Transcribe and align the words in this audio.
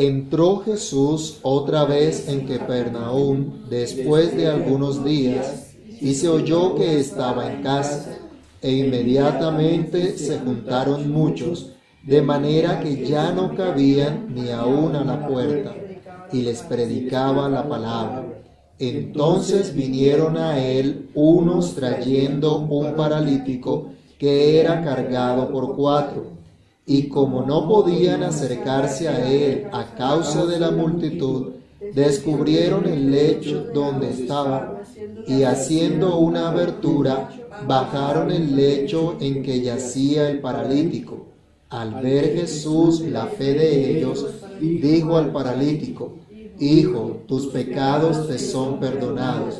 Entró 0.00 0.60
Jesús 0.60 1.40
otra 1.42 1.84
vez 1.84 2.26
en 2.26 2.46
Capernaum 2.46 3.68
después 3.68 4.34
de 4.34 4.46
algunos 4.46 5.04
días 5.04 5.74
y 6.00 6.14
se 6.14 6.26
oyó 6.26 6.74
que 6.74 6.98
estaba 6.98 7.52
en 7.52 7.62
casa 7.62 8.16
e 8.62 8.72
inmediatamente 8.72 10.16
se 10.16 10.38
juntaron 10.38 11.12
muchos, 11.12 11.72
de 12.02 12.22
manera 12.22 12.80
que 12.80 13.06
ya 13.06 13.30
no 13.32 13.54
cabían 13.54 14.34
ni 14.34 14.48
aún 14.48 14.96
a 14.96 15.04
la 15.04 15.28
puerta, 15.28 15.74
y 16.32 16.44
les 16.44 16.62
predicaba 16.62 17.50
la 17.50 17.68
palabra. 17.68 18.24
Entonces 18.78 19.74
vinieron 19.74 20.38
a 20.38 20.64
él 20.64 21.10
unos 21.12 21.74
trayendo 21.74 22.60
un 22.60 22.94
paralítico 22.94 23.90
que 24.18 24.60
era 24.60 24.82
cargado 24.82 25.50
por 25.52 25.76
cuatro 25.76 26.39
y 26.90 27.06
como 27.06 27.42
no 27.42 27.68
podían 27.68 28.24
acercarse 28.24 29.08
a 29.08 29.30
él 29.30 29.68
a 29.70 29.94
causa 29.94 30.44
de 30.44 30.58
la 30.58 30.72
multitud, 30.72 31.52
descubrieron 31.94 32.84
el 32.88 33.12
lecho 33.12 33.68
donde 33.72 34.10
estaba 34.10 34.82
y 35.24 35.44
haciendo 35.44 36.18
una 36.18 36.48
abertura, 36.48 37.30
bajaron 37.64 38.32
el 38.32 38.56
lecho 38.56 39.16
en 39.20 39.44
que 39.44 39.60
yacía 39.60 40.28
el 40.28 40.40
paralítico. 40.40 41.26
Al 41.68 41.94
ver 42.02 42.34
Jesús 42.34 43.02
la 43.02 43.26
fe 43.26 43.54
de 43.54 43.96
ellos, 43.96 44.26
dijo 44.60 45.16
al 45.16 45.30
paralítico, 45.30 46.16
Hijo, 46.58 47.18
tus 47.28 47.46
pecados 47.46 48.26
te 48.26 48.36
son 48.36 48.80
perdonados. 48.80 49.54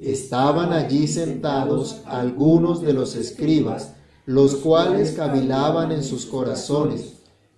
Estaban 0.00 0.72
allí 0.72 1.08
sentados 1.08 2.00
algunos 2.06 2.80
de 2.80 2.94
los 2.94 3.16
escribas, 3.16 3.93
los 4.26 4.56
cuales 4.56 5.12
cavilaban 5.12 5.92
en 5.92 6.02
sus 6.02 6.24
corazones. 6.26 7.14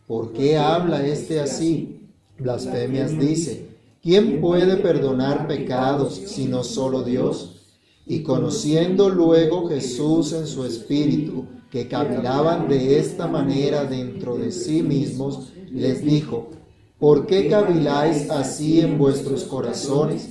¿Por 0.07 0.33
qué 0.33 0.57
habla 0.57 1.07
este 1.07 1.41
así? 1.41 2.09
Blasfemias 2.39 3.19
dice, 3.19 3.69
¿quién 4.03 4.41
puede 4.41 4.77
perdonar 4.77 5.47
pecados 5.47 6.15
sino 6.27 6.65
solo 6.65 7.03
Dios? 7.03 7.63
Y 8.07 8.23
conociendo 8.23 9.09
luego 9.09 9.69
Jesús 9.69 10.33
en 10.33 10.47
su 10.47 10.65
espíritu, 10.65 11.47
que 11.71 11.89
cavilaban 11.89 12.69
de 12.69 12.99
esta 12.99 13.27
manera 13.27 13.85
dentro 13.85 14.37
de 14.37 14.53
sí 14.53 14.83
mismos, 14.83 15.53
les 15.73 16.05
dijo, 16.05 16.51
¿por 16.99 17.27
qué 17.27 17.49
caviláis 17.49 18.31
así 18.31 18.81
en 18.81 18.99
vuestros 18.99 19.45
corazones? 19.45 20.31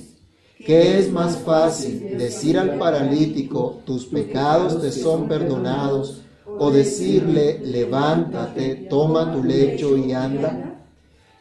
¿Qué 0.58 0.98
es 0.98 1.12
más 1.12 1.36
fácil 1.36 2.16
decir 2.16 2.58
al 2.58 2.78
paralítico, 2.78 3.80
tus 3.84 4.06
pecados 4.06 4.80
te 4.80 4.90
son 4.90 5.28
perdonados? 5.28 6.22
O 6.58 6.70
decirle, 6.70 7.60
levántate, 7.64 8.86
toma 8.88 9.32
tu 9.32 9.42
lecho 9.42 9.96
y 9.96 10.12
anda? 10.12 10.72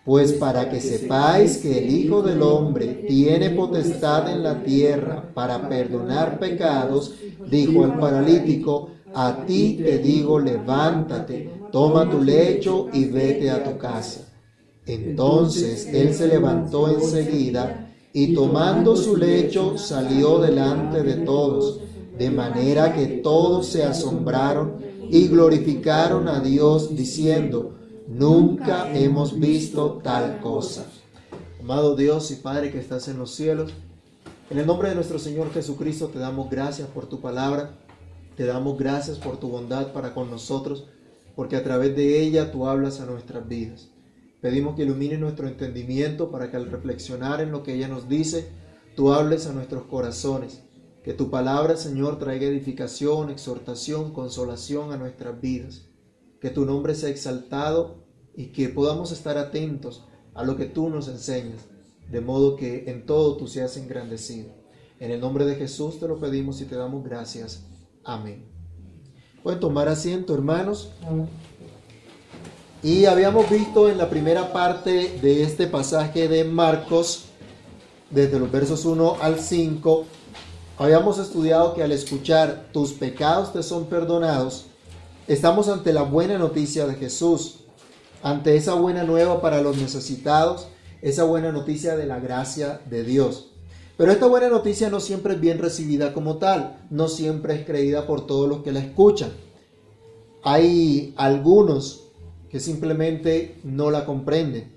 Pues 0.04 0.34
para 0.34 0.70
que 0.70 0.80
sepáis 0.80 1.58
que 1.58 1.80
el 1.80 1.90
Hijo 1.90 2.22
del 2.22 2.42
Hombre 2.44 3.06
tiene 3.08 3.50
potestad 3.50 4.30
en 4.32 4.44
la 4.44 4.64
tierra 4.64 5.32
para 5.34 5.68
perdonar 5.68 6.38
pecados, 6.38 7.16
dijo 7.50 7.86
el 7.86 7.94
paralítico, 7.94 8.90
a 9.16 9.46
ti 9.46 9.80
te 9.84 9.98
digo, 9.98 10.40
levántate, 10.40 11.50
toma 11.72 12.10
tu 12.10 12.22
lecho 12.22 12.88
y 12.94 13.06
vete 13.06 13.50
a 13.50 13.64
tu 13.64 13.78
casa. 13.78 14.32
Entonces 14.86 15.88
él 15.92 16.14
se 16.14 16.28
levantó 16.28 16.88
enseguida 16.90 17.92
y 18.14 18.34
tomando 18.36 18.96
su 18.96 19.18
lecho 19.18 19.78
salió 19.78 20.38
delante 20.38 21.02
de 21.02 21.26
todos, 21.26 21.82
de 22.18 22.30
manera 22.30 22.94
que 22.94 23.08
todos 23.08 23.68
se 23.68 23.84
asombraron 23.84 24.85
y 25.10 25.28
glorificaron 25.28 26.28
a 26.28 26.40
Dios 26.40 26.96
diciendo, 26.96 27.76
nunca 28.08 28.92
hemos 28.94 29.40
visto 29.40 30.00
tal 30.04 30.40
cosa. 30.42 30.86
Amado 31.60 31.96
Dios 31.96 32.32
y 32.32 32.36
Padre 32.36 32.72
que 32.72 32.80
estás 32.80 33.08
en 33.08 33.18
los 33.18 33.34
cielos, 33.34 33.74
en 34.50 34.60
el 34.60 34.68
nombre 34.68 34.90
de 34.90 34.96
nuestro 34.96 35.18
Señor 35.18 35.52
Jesucristo 35.52 36.08
te 36.08 36.20
damos 36.20 36.50
gracias 36.50 36.88
por 36.88 37.08
tu 37.08 37.20
palabra, 37.20 37.72
te 38.36 38.46
damos 38.46 38.78
gracias 38.78 39.18
por 39.18 39.38
tu 39.38 39.50
bondad 39.50 39.92
para 39.92 40.14
con 40.14 40.30
nosotros, 40.30 40.86
porque 41.36 41.56
a 41.56 41.64
través 41.64 41.96
de 41.96 42.22
ella 42.22 42.52
tú 42.52 42.68
hablas 42.68 43.00
a 43.02 43.06
nuestras 43.06 43.48
vidas. 43.48 43.90
Pedimos 44.42 44.76
que 44.76 44.84
ilumine 44.84 45.18
nuestro 45.18 45.48
entendimiento 45.48 46.30
para 46.30 46.52
que 46.52 46.58
al 46.58 46.70
reflexionar 46.70 47.42
en 47.42 47.52
lo 47.52 47.64
que 47.64 47.74
ella 47.74 47.88
nos 47.88 48.08
dice, 48.08 48.48
tú 48.96 49.12
hables 49.12 49.48
a 49.48 49.54
nuestros 49.54 49.86
corazones 49.86 50.65
que 51.06 51.14
tu 51.14 51.30
palabra, 51.30 51.78
Señor, 51.78 52.18
traiga 52.18 52.48
edificación, 52.48 53.30
exhortación, 53.30 54.12
consolación 54.12 54.92
a 54.92 54.98
nuestras 54.98 55.40
vidas. 55.40 55.84
Que 56.42 56.50
tu 56.50 56.66
nombre 56.66 56.96
sea 56.96 57.10
exaltado 57.10 58.08
y 58.36 58.48
que 58.48 58.70
podamos 58.70 59.12
estar 59.12 59.38
atentos 59.38 60.04
a 60.34 60.44
lo 60.44 60.58
que 60.58 60.66
tú 60.66 60.90
nos 60.90 61.08
enseñas, 61.08 61.60
de 62.10 62.22
modo 62.22 62.56
que 62.56 62.86
en 62.90 63.06
todo 63.06 63.38
tú 63.38 63.48
seas 63.48 63.78
engrandecido. 63.78 64.50
En 65.00 65.12
el 65.12 65.20
nombre 65.20 65.46
de 65.46 65.54
Jesús 65.54 66.00
te 66.00 66.08
lo 66.08 66.20
pedimos 66.20 66.60
y 66.62 66.66
te 66.66 66.76
damos 66.76 67.04
gracias. 67.04 67.68
Amén. 68.04 68.44
Pueden 69.44 69.60
tomar 69.60 69.88
asiento, 69.88 70.34
hermanos. 70.34 70.90
Y 72.82 73.06
habíamos 73.06 73.48
visto 73.48 73.92
en 73.92 74.00
la 74.00 74.10
primera 74.10 74.52
parte 74.52 75.20
de 75.22 75.44
este 75.44 75.68
pasaje 75.68 76.28
de 76.28 76.46
Marcos, 76.46 77.26
desde 78.10 78.40
los 78.40 78.52
versos 78.52 78.86
1 78.86 79.18
al 79.22 79.40
5, 79.40 80.06
Habíamos 80.78 81.20
estudiado 81.20 81.74
que 81.74 81.84
al 81.84 81.94
escuchar 81.94 82.68
tus 82.74 82.92
pecados 82.92 83.54
te 83.54 83.64
son 83.64 83.86
perdonados, 83.86 84.66
estamos 85.26 85.70
ante 85.70 85.94
la 85.94 86.02
buena 86.02 86.38
noticia 86.38 86.86
de 86.86 86.96
Jesús, 86.96 87.62
ante 88.22 88.58
esa 88.58 88.74
buena 88.74 89.04
nueva 89.04 89.40
para 89.40 89.62
los 89.62 89.78
necesitados, 89.78 90.68
esa 91.02 91.24
buena 91.24 91.54
noticia 91.54 91.96
de 91.96 92.06
la 92.06 92.20
gracia 92.20 92.82
de 92.90 93.06
Dios. 93.06 93.52
Pero 93.96 94.12
esta 94.12 94.28
buena 94.28 94.50
noticia 94.50 94.90
no 94.90 95.00
siempre 95.00 95.36
es 95.36 95.40
bien 95.40 95.60
recibida 95.60 96.14
como 96.14 96.40
tal, 96.40 96.86
no 96.90 97.08
siempre 97.08 97.56
es 97.56 97.66
creída 97.66 98.06
por 98.06 98.28
todos 98.28 98.50
los 98.50 98.62
que 98.62 98.74
la 98.74 98.82
escuchan. 98.82 99.32
Hay 100.44 101.14
algunos 101.16 102.10
que 102.50 102.60
simplemente 102.60 103.62
no 103.64 103.92
la 103.92 104.06
comprenden, 104.06 104.74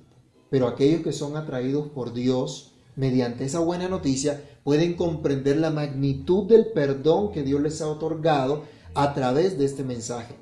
pero 0.48 0.68
aquellos 0.68 1.02
que 1.02 1.12
son 1.12 1.36
atraídos 1.36 1.88
por 1.88 2.12
Dios 2.12 2.74
mediante 2.98 3.44
esa 3.44 3.60
buena 3.60 3.88
noticia 3.88 4.42
pueden 4.64 4.94
comprender 4.94 5.56
la 5.56 5.70
magnitud 5.70 6.48
del 6.48 6.66
perdón 6.66 7.30
que 7.30 7.44
Dios 7.44 7.62
les 7.62 7.80
ha 7.80 7.86
otorgado 7.86 8.64
a 8.94 9.14
través 9.14 9.56
de 9.56 9.64
este 9.64 9.84
mensaje. 9.84 10.34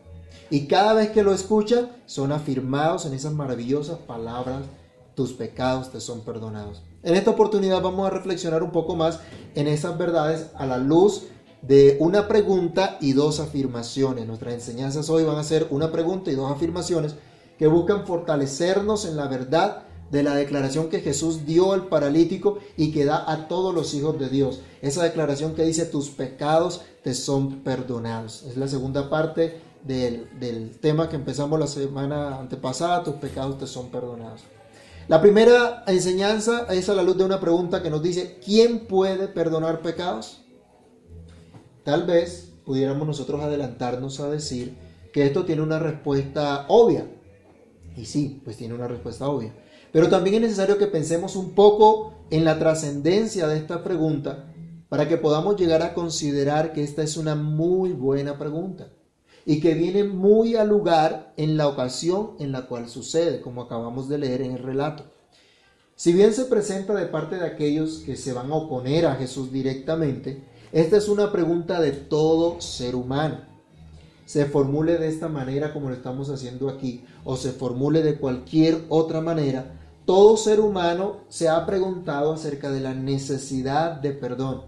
Y 0.49 0.67
cada 0.67 0.95
vez 0.95 1.11
que 1.11 1.23
lo 1.23 1.35
escuchan, 1.35 1.91
son 2.07 2.33
afirmados 2.33 3.05
en 3.05 3.13
esas 3.13 3.35
maravillosas 3.35 3.99
palabras, 3.99 4.63
tus 5.15 5.35
pecados 5.35 5.93
te 5.93 6.01
son 6.01 6.23
perdonados. 6.23 6.83
En 7.03 7.15
esta 7.15 7.31
oportunidad 7.31 7.83
vamos 7.83 8.07
a 8.07 8.11
reflexionar 8.11 8.63
un 8.63 8.73
poco 8.73 8.97
más 8.97 9.21
en 9.55 9.67
esas 9.67 9.99
verdades 9.99 10.47
a 10.55 10.65
la 10.65 10.79
luz 10.79 11.25
de 11.61 11.99
una 12.01 12.27
pregunta 12.27 12.97
y 13.03 13.13
dos 13.13 13.39
afirmaciones. 13.39 14.27
Nuestras 14.27 14.55
enseñanzas 14.55 15.11
hoy 15.11 15.25
van 15.25 15.37
a 15.37 15.45
ser 15.45 15.67
una 15.71 15.93
pregunta 15.93 16.31
y 16.31 16.35
dos 16.35 16.51
afirmaciones 16.51 17.17
que 17.59 17.67
buscan 17.67 18.07
fortalecernos 18.07 19.05
en 19.05 19.17
la 19.17 19.29
verdad 19.29 19.86
de 20.11 20.23
la 20.23 20.35
declaración 20.35 20.89
que 20.89 21.01
Jesús 21.01 21.47
dio 21.47 21.73
al 21.73 21.89
paralítico 21.89 22.59
y 22.77 22.93
que 22.93 23.05
da 23.05 23.31
a 23.31 23.49
todos 23.49 23.75
los 23.75 23.93
hijos 23.95 24.19
de 24.19 24.29
Dios. 24.29 24.61
Esa 24.83 25.03
declaración 25.03 25.55
que 25.55 25.65
dice 25.65 25.85
tus 25.85 26.11
pecados 26.11 26.83
te 27.03 27.15
son 27.15 27.61
perdonados. 27.61 28.45
Es 28.45 28.57
la 28.57 28.69
segunda 28.69 29.11
parte 29.11 29.61
del, 29.85 30.79
tema 30.81 31.09
que 31.09 31.17
empezamos 31.17 31.59
la 31.59 31.67
semana 31.67 32.39
antepasada, 32.39 33.05
tus 33.05 33.15
pecados 33.15 33.59
te 33.59 33.67
son 33.67 33.91
perdonados. 33.91 34.43
La 35.09 35.21
primera 35.21 35.85
enseñanza 35.87 36.67
es 36.71 36.89
a 36.89 36.95
la 36.95 37.03
luz 37.03 37.17
de 37.17 37.25
una 37.25 37.41
pregunta 37.41 37.83
que 37.83 37.91
nos 37.91 38.03
dice, 38.03 38.41
¿quién 38.45 38.87
puede 38.87 39.29
perdonar 39.29 39.81
pecados? 39.81 40.43
Tal 41.85 42.05
vez 42.05 42.53
pudiéramos 42.65 43.07
nosotros 43.07 43.41
adelantarnos 43.41 44.19
a 44.19 44.29
decir 44.29 44.77
que 45.13 45.25
esto 45.25 45.45
tiene 45.45 45.63
una 45.63 45.79
respuesta 45.79 46.67
obvia. 46.69 47.07
Y 47.97 48.05
sí, 48.07 48.41
pues 48.45 48.57
tiene 48.57 48.75
una 48.75 48.89
respuesta 48.89 49.29
obvia. 49.29 49.55
Pero 49.97 50.11
también 50.11 50.35
es 50.35 50.43
necesario 50.43 50.77
que 50.77 50.89
pensemos 50.89 51.37
un 51.37 51.53
poco 51.53 52.13
en 52.29 52.45
la 52.45 52.59
trascendencia 52.59 53.49
de 53.49 53.57
esta 53.57 53.83
pregunta 53.83 54.53
para 54.91 55.09
que 55.09 55.17
podamos 55.17 55.57
llegar 55.57 55.81
a 55.81 55.95
considerar 55.95 56.75
que 56.75 56.83
esta 56.83 57.03
es 57.03 57.17
una 57.17 57.35
muy 57.35 57.93
buena 57.93 58.39
pregunta 58.39 58.91
y 59.47 59.59
que 59.59 59.73
viene 59.73 60.05
muy 60.05 60.55
al 60.55 60.69
lugar 60.69 61.33
en 61.39 61.57
la 61.57 61.67
ocasión 61.67 62.33
en 62.39 62.53
la 62.53 62.67
cual 62.67 62.91
sucede, 62.91 63.41
como 63.41 63.63
acabamos 63.63 64.07
de 64.11 64.19
leer 64.19 64.43
en 64.43 64.51
el 64.51 64.63
relato. 64.63 65.05
Si 65.95 66.13
bien 66.13 66.35
se 66.35 66.45
presenta 66.45 66.93
de 66.93 67.07
parte 67.07 67.37
de 67.37 67.47
aquellos 67.47 68.01
que 68.01 68.17
se 68.17 68.35
van 68.35 68.53
a 68.53 68.57
oponer 68.57 69.07
a 69.07 69.15
Jesús 69.15 69.51
directamente, 69.51 70.45
esta 70.73 70.99
es 70.99 71.09
una 71.09 71.33
pregunta 71.33 71.81
de 71.81 71.93
todo 71.93 72.61
ser 72.61 72.97
humano. 72.97 73.39
Se 74.27 74.45
formule 74.45 74.99
de 74.99 75.09
esta 75.09 75.29
manera 75.29 75.73
como 75.73 75.89
lo 75.89 75.95
estamos 75.95 76.29
haciendo 76.29 76.69
aquí, 76.69 77.03
o 77.25 77.39
se 77.39 77.53
formule 77.53 78.03
de 78.03 78.19
cualquier 78.19 78.83
otra 78.91 79.23
manera, 79.23 79.76
todo 80.07 80.37
ser 80.37 80.61
humano 80.61 81.25
se 81.29 81.49
ha 81.49 81.67
preguntado 81.67 82.33
acerca 82.33 82.71
de 82.71 82.81
la 82.81 82.95
necesidad 82.95 84.01
de 84.01 84.13
perdón. 84.13 84.63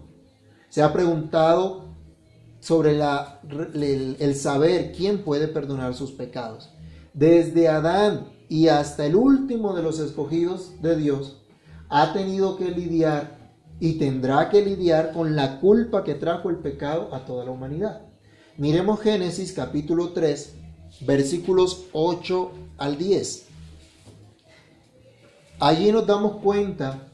Se 0.69 0.83
ha 0.83 0.93
preguntado 0.93 1.85
sobre 2.59 2.95
la, 2.95 3.39
el, 3.73 4.17
el 4.19 4.35
saber 4.35 4.91
quién 4.91 5.23
puede 5.23 5.47
perdonar 5.47 5.95
sus 5.95 6.11
pecados. 6.11 6.69
Desde 7.13 7.69
Adán 7.69 8.27
y 8.49 8.67
hasta 8.67 9.05
el 9.05 9.15
último 9.15 9.73
de 9.73 9.81
los 9.81 9.99
escogidos 9.99 10.81
de 10.81 10.95
Dios 10.97 11.41
ha 11.87 12.13
tenido 12.13 12.57
que 12.57 12.69
lidiar 12.69 13.39
y 13.79 13.93
tendrá 13.93 14.49
que 14.49 14.61
lidiar 14.63 15.13
con 15.13 15.35
la 15.35 15.59
culpa 15.59 16.03
que 16.03 16.15
trajo 16.15 16.49
el 16.49 16.57
pecado 16.57 17.13
a 17.13 17.25
toda 17.25 17.45
la 17.45 17.51
humanidad. 17.51 18.01
Miremos 18.57 18.99
Génesis 18.99 19.53
capítulo 19.53 20.09
3, 20.09 20.53
versículos 21.01 21.85
8 21.93 22.51
al 22.77 22.97
10. 22.97 23.48
Allí 25.61 25.91
nos 25.91 26.07
damos 26.07 26.37
cuenta 26.37 27.09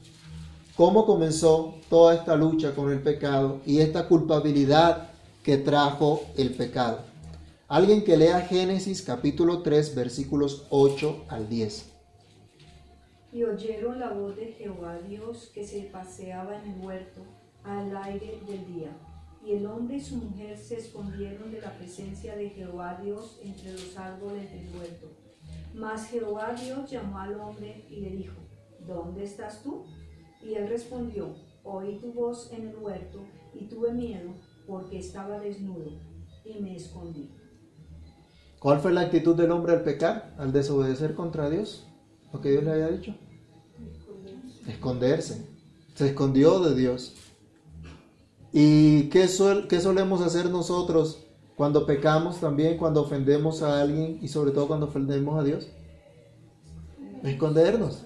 cómo 0.78 1.08
comenzó 1.08 1.80
toda 1.90 2.14
esta 2.14 2.36
lucha 2.36 2.76
con 2.76 2.92
el 2.92 3.02
pecado 3.02 3.60
y 3.66 3.80
esta 3.80 4.08
culpabilidad 4.08 5.10
que 5.42 5.58
trajo 5.58 6.22
el 6.38 6.54
pecado. 6.54 7.00
Alguien 7.68 8.04
que 8.04 8.16
lea 8.16 8.42
Génesis 8.42 9.02
capítulo 9.02 9.64
3 9.64 9.96
versículos 9.96 10.68
8 10.70 11.26
al 11.28 11.50
10. 11.50 11.92
Y 13.34 13.44
oyeron 13.46 14.00
la 14.00 14.12
voz 14.12 14.36
de 14.36 14.54
Jehová 14.54 15.00
Dios 15.00 15.50
que 15.52 15.66
se 15.66 15.82
paseaba 15.92 16.56
en 16.62 16.72
el 16.72 16.86
huerto 16.86 17.22
al 17.64 17.98
aire 17.98 18.40
del 18.48 18.64
día. 18.68 18.92
Y 19.44 19.54
el 19.54 19.66
hombre 19.66 19.98
y 19.98 20.02
su 20.02 20.18
mujer 20.18 20.56
se 20.60 20.78
escondieron 20.78 21.52
de 21.52 21.62
la 21.62 21.76
presencia 21.76 22.36
de 22.36 22.52
Jehová 22.52 23.00
Dios 23.04 23.40
entre 23.44 23.72
los 23.72 23.98
árboles 23.98 24.52
del 24.52 24.70
huerto. 24.78 25.25
Mas 25.76 26.08
Jehová 26.08 26.54
Dios 26.54 26.90
llamó 26.90 27.20
al 27.20 27.40
hombre 27.40 27.86
y 27.90 28.00
le 28.00 28.12
dijo, 28.12 28.36
¿dónde 28.88 29.24
estás 29.24 29.62
tú? 29.62 29.84
Y 30.42 30.56
él 30.56 30.70
respondió, 30.70 31.36
oí 31.64 32.00
tu 32.00 32.14
voz 32.14 32.52
en 32.54 32.70
el 32.70 32.78
huerto 32.78 33.20
y 33.54 33.66
tuve 33.66 33.92
miedo 33.92 34.32
porque 34.66 35.00
estaba 35.00 35.40
desnudo 35.40 35.92
y 36.46 36.62
me 36.62 36.76
escondí. 36.76 37.30
¿Cuál 38.60 38.80
fue 38.80 38.94
la 38.94 39.02
actitud 39.02 39.36
del 39.36 39.52
hombre 39.52 39.74
al 39.74 39.84
pecar, 39.84 40.34
al 40.38 40.54
desobedecer 40.54 41.14
contra 41.14 41.50
Dios? 41.50 41.86
Lo 42.32 42.42
que 42.42 42.52
Dios 42.52 42.64
le 42.64 42.72
había 42.72 42.88
dicho. 42.88 43.14
Esconderse. 44.68 45.46
Se 45.94 46.08
escondió 46.08 46.60
de 46.62 46.76
Dios. 46.76 47.16
¿Y 48.52 49.10
qué, 49.10 49.28
solemos 49.28 50.22
hacer 50.22 50.50
nosotros 50.50 51.25
cuando 51.56 51.86
pecamos 51.86 52.40
también, 52.40 52.78
cuando 52.78 53.02
ofendemos 53.02 53.62
a 53.62 53.82
alguien 53.82 54.20
y 54.22 54.28
sobre 54.28 54.52
todo 54.52 54.68
cuando 54.68 54.88
ofendemos 54.88 55.40
a 55.40 55.44
Dios? 55.44 55.70
Escondernos. 57.24 58.06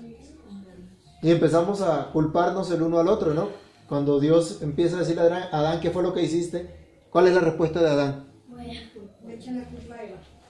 Y 1.21 1.31
empezamos 1.31 1.81
a 1.81 2.11
culparnos 2.11 2.71
el 2.71 2.81
uno 2.81 2.99
al 2.99 3.07
otro, 3.07 3.33
¿no? 3.33 3.49
Cuando 3.87 4.19
Dios 4.19 4.61
empieza 4.61 4.97
a 4.97 4.99
decirle 4.99 5.23
a 5.23 5.49
Adán, 5.51 5.79
¿qué 5.81 5.89
fue 5.89 6.03
lo 6.03 6.13
que 6.13 6.21
hiciste? 6.21 6.75
¿Cuál 7.09 7.27
es 7.27 7.33
la 7.33 7.41
respuesta 7.41 7.81
de 7.81 7.89
Adán? 7.89 8.27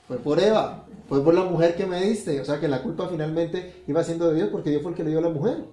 Fue 0.08 0.18
por 0.18 0.40
Eva, 0.40 0.86
fue 1.08 1.24
por 1.24 1.34
la 1.34 1.44
mujer 1.44 1.76
que 1.76 1.86
me 1.86 2.02
diste. 2.02 2.42
O 2.42 2.46
sea 2.46 2.60
que 2.60 2.68
la 2.68 2.84
culpa 2.84 3.08
finalmente 3.08 3.84
iba 3.88 4.04
siendo 4.04 4.28
de 4.28 4.36
Dios 4.36 4.50
porque 4.52 4.72
Dios 4.72 4.82
fue 4.82 4.92
el 4.92 4.98
que 4.98 5.04
le 5.04 5.12
dio 5.12 5.20
a 5.20 5.24
la 5.24 5.30
mujer. 5.30 5.66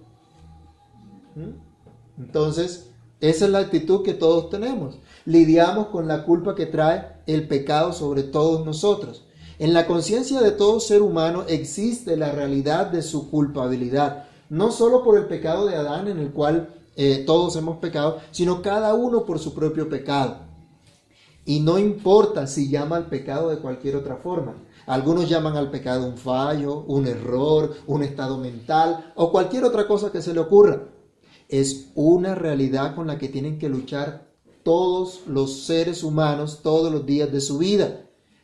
¿Mm? 1.35 2.23
Entonces, 2.23 2.93
esa 3.21 3.45
es 3.47 3.51
la 3.51 3.59
actitud 3.59 4.05
que 4.05 4.15
todos 4.15 4.49
tenemos. 4.51 4.99
Lidiamos 5.27 5.89
con 5.89 6.07
la 6.07 6.25
culpa 6.25 6.55
que 6.55 6.67
trae 6.67 7.05
el 7.27 7.49
pecado 7.49 7.93
sobre 7.93 8.23
todos 8.23 8.65
nosotros. 8.65 9.25
En 9.59 9.75
la 9.75 9.89
conciencia 9.89 10.41
de 10.41 10.53
todo 10.53 10.79
ser 10.79 11.03
humano 11.03 11.45
existe 11.49 12.17
la 12.17 12.31
realidad 12.31 12.87
de 12.87 13.03
su 13.03 13.29
culpabilidad, 13.29 14.29
no 14.51 14.71
solo 14.71 15.03
por 15.03 15.19
el 15.19 15.27
pecado 15.27 15.67
de 15.67 15.75
Adán 15.75 16.07
en 16.07 16.19
el 16.19 16.31
cual 16.31 16.69
eh, 16.95 17.25
todos 17.27 17.57
hemos 17.57 17.79
pecado, 17.79 18.21
sino 18.31 18.63
cada 18.63 18.95
uno 18.95 19.25
por 19.27 19.41
su 19.41 19.53
propio 19.53 19.89
pecado. 19.89 20.47
Y 21.45 21.59
no 21.59 21.79
importa 21.79 22.47
si 22.47 22.71
llama 22.71 22.97
al 22.97 23.07
pecado 23.07 23.51
de 23.51 23.59
cualquier 23.59 23.97
otra 23.97 24.17
forma. 24.17 24.55
Algunos 24.87 25.29
llaman 25.29 25.57
al 25.57 25.73
pecado 25.73 26.07
un 26.07 26.19
fallo, 26.19 26.85
un 26.87 27.09
error, 27.09 27.75
un 27.89 28.05
estado 28.05 28.39
mental 28.39 29.13
o 29.17 29.33
cualquier 29.33 29.65
otra 29.65 29.89
cosa 29.89 30.13
que 30.13 30.23
se 30.23 30.33
le 30.33 30.39
ocurra. 30.39 30.85
Es 31.49 31.91
una 31.97 32.37
realidad 32.37 32.95
con 32.95 33.09
la 33.09 33.19
que 33.19 33.29
tienen 33.29 33.59
que 33.59 33.69
luchar 33.69 34.27
todos 34.67 35.21
los 35.29 35.61
seres 35.61 36.03
humanos 36.03 36.59
todos 36.61 36.93
los 36.93 37.07
días 37.07 37.31
de 37.31 37.41
su 37.41 37.59
vida, 37.59 38.01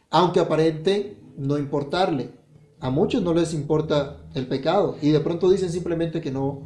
aunque 0.09 0.39
aparente 0.39 1.17
no 1.37 1.59
importarle. 1.59 2.31
A 2.79 2.91
muchos 2.91 3.25
no 3.25 3.35
les 3.35 3.53
importa 3.53 4.19
el 4.33 4.47
pecado 4.47 4.97
y 5.03 5.11
de 5.11 5.19
pronto 5.19 5.51
dicen 5.51 5.73
simplemente 5.73 6.21
que 6.21 6.31
no, 6.31 6.61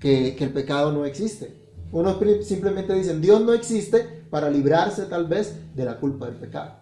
que, 0.00 0.34
que 0.34 0.42
el 0.42 0.52
pecado 0.52 0.90
no 0.90 1.04
existe. 1.04 1.54
Unos 1.92 2.16
simplemente 2.44 2.92
dicen 2.92 3.20
Dios 3.20 3.40
no 3.40 3.52
existe 3.52 4.24
para 4.30 4.50
librarse 4.50 5.04
tal 5.04 5.28
vez 5.28 5.54
de 5.76 5.84
la 5.84 6.00
culpa 6.00 6.26
del 6.26 6.34
pecado. 6.34 6.72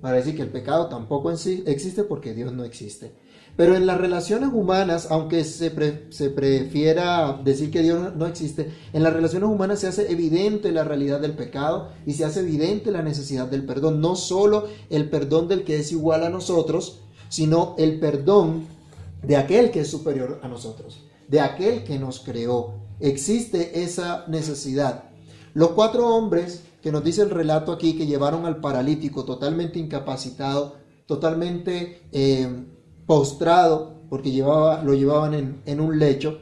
Para 0.00 0.18
decir 0.18 0.36
que 0.36 0.42
el 0.42 0.50
pecado 0.50 0.86
tampoco 0.86 1.28
en 1.28 1.38
sí 1.38 1.64
existe 1.66 2.04
porque 2.04 2.34
Dios 2.34 2.52
no 2.52 2.62
existe. 2.62 3.14
Pero 3.58 3.74
en 3.74 3.86
las 3.86 3.98
relaciones 3.98 4.50
humanas, 4.52 5.08
aunque 5.10 5.42
se, 5.42 5.72
se, 6.10 6.30
prefiera 6.30 7.40
decir 7.42 7.72
que 7.72 7.82
Dios 7.82 8.14
no 8.14 8.28
existe, 8.28 8.70
en 8.92 9.02
las 9.02 9.12
relaciones 9.12 9.50
humanas 9.50 9.80
se 9.80 9.88
hace 9.88 10.12
evidente 10.12 10.70
la 10.70 10.84
realidad 10.84 11.18
del 11.20 11.32
pecado 11.32 11.88
y 12.06 12.12
se 12.12 12.24
hace 12.24 12.38
evidente 12.38 12.92
la 12.92 13.02
necesidad 13.02 13.48
del 13.48 13.66
perdón. 13.66 14.00
No 14.00 14.14
solo 14.14 14.68
el 14.90 15.10
perdón 15.10 15.48
del 15.48 15.64
que 15.64 15.76
es 15.80 15.90
igual 15.90 16.22
a 16.22 16.30
nosotros, 16.30 17.00
sino 17.30 17.74
el 17.78 17.98
perdón 17.98 18.64
de 19.24 19.34
aquel 19.34 19.72
que 19.72 19.80
es 19.80 19.90
superior 19.90 20.38
a 20.44 20.46
nosotros, 20.46 21.02
de 21.26 21.40
aquel 21.40 21.82
que 21.82 21.98
nos 21.98 22.20
creó. 22.20 22.74
Existe 23.00 23.82
esa 23.82 24.24
necesidad. 24.28 25.10
Los 25.54 25.70
cuatro 25.70 26.06
hombres 26.14 26.62
que 26.80 26.92
nos 26.92 27.02
dice 27.02 27.22
el 27.22 27.30
relato 27.30 27.72
aquí 27.72 27.98
que 27.98 28.06
llevaron 28.06 28.46
al 28.46 28.60
paralítico 28.60 29.24
totalmente 29.24 29.80
incapacitado, 29.80 30.76
totalmente 31.06 32.02
eh, 32.12 32.46
postrado, 33.08 33.94
porque 34.10 34.30
llevaba, 34.30 34.82
lo 34.82 34.92
llevaban 34.92 35.62
en, 35.64 35.80
un 35.80 35.98
lecho, 35.98 36.40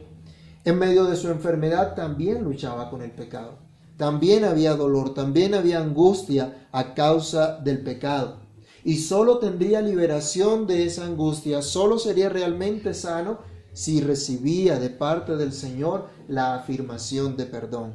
en 0.64 0.76
medio 0.80 1.04
de 1.04 1.14
su 1.14 1.28
enfermedad 1.28 1.94
también 1.94 2.42
luchaba 2.42 2.90
con 2.90 3.02
el 3.02 3.12
pecado. 3.12 3.58
También 3.96 4.44
había 4.44 4.74
dolor, 4.74 5.14
también 5.14 5.54
había 5.54 5.78
angustia 5.78 6.66
a 6.72 6.94
causa 6.94 7.58
del 7.58 7.84
pecado. 7.84 8.38
Y 8.82 8.96
solo 8.96 9.38
tendría 9.38 9.80
liberación 9.80 10.66
de 10.66 10.84
esa 10.84 11.06
angustia, 11.06 11.62
solo 11.62 12.00
sería 12.00 12.28
realmente 12.30 12.94
sano 12.94 13.38
si 13.72 14.00
recibía 14.00 14.80
de 14.80 14.90
parte 14.90 15.36
del 15.36 15.52
Señor 15.52 16.08
la 16.26 16.56
afirmación 16.56 17.36
de 17.36 17.46
perdón. 17.46 17.94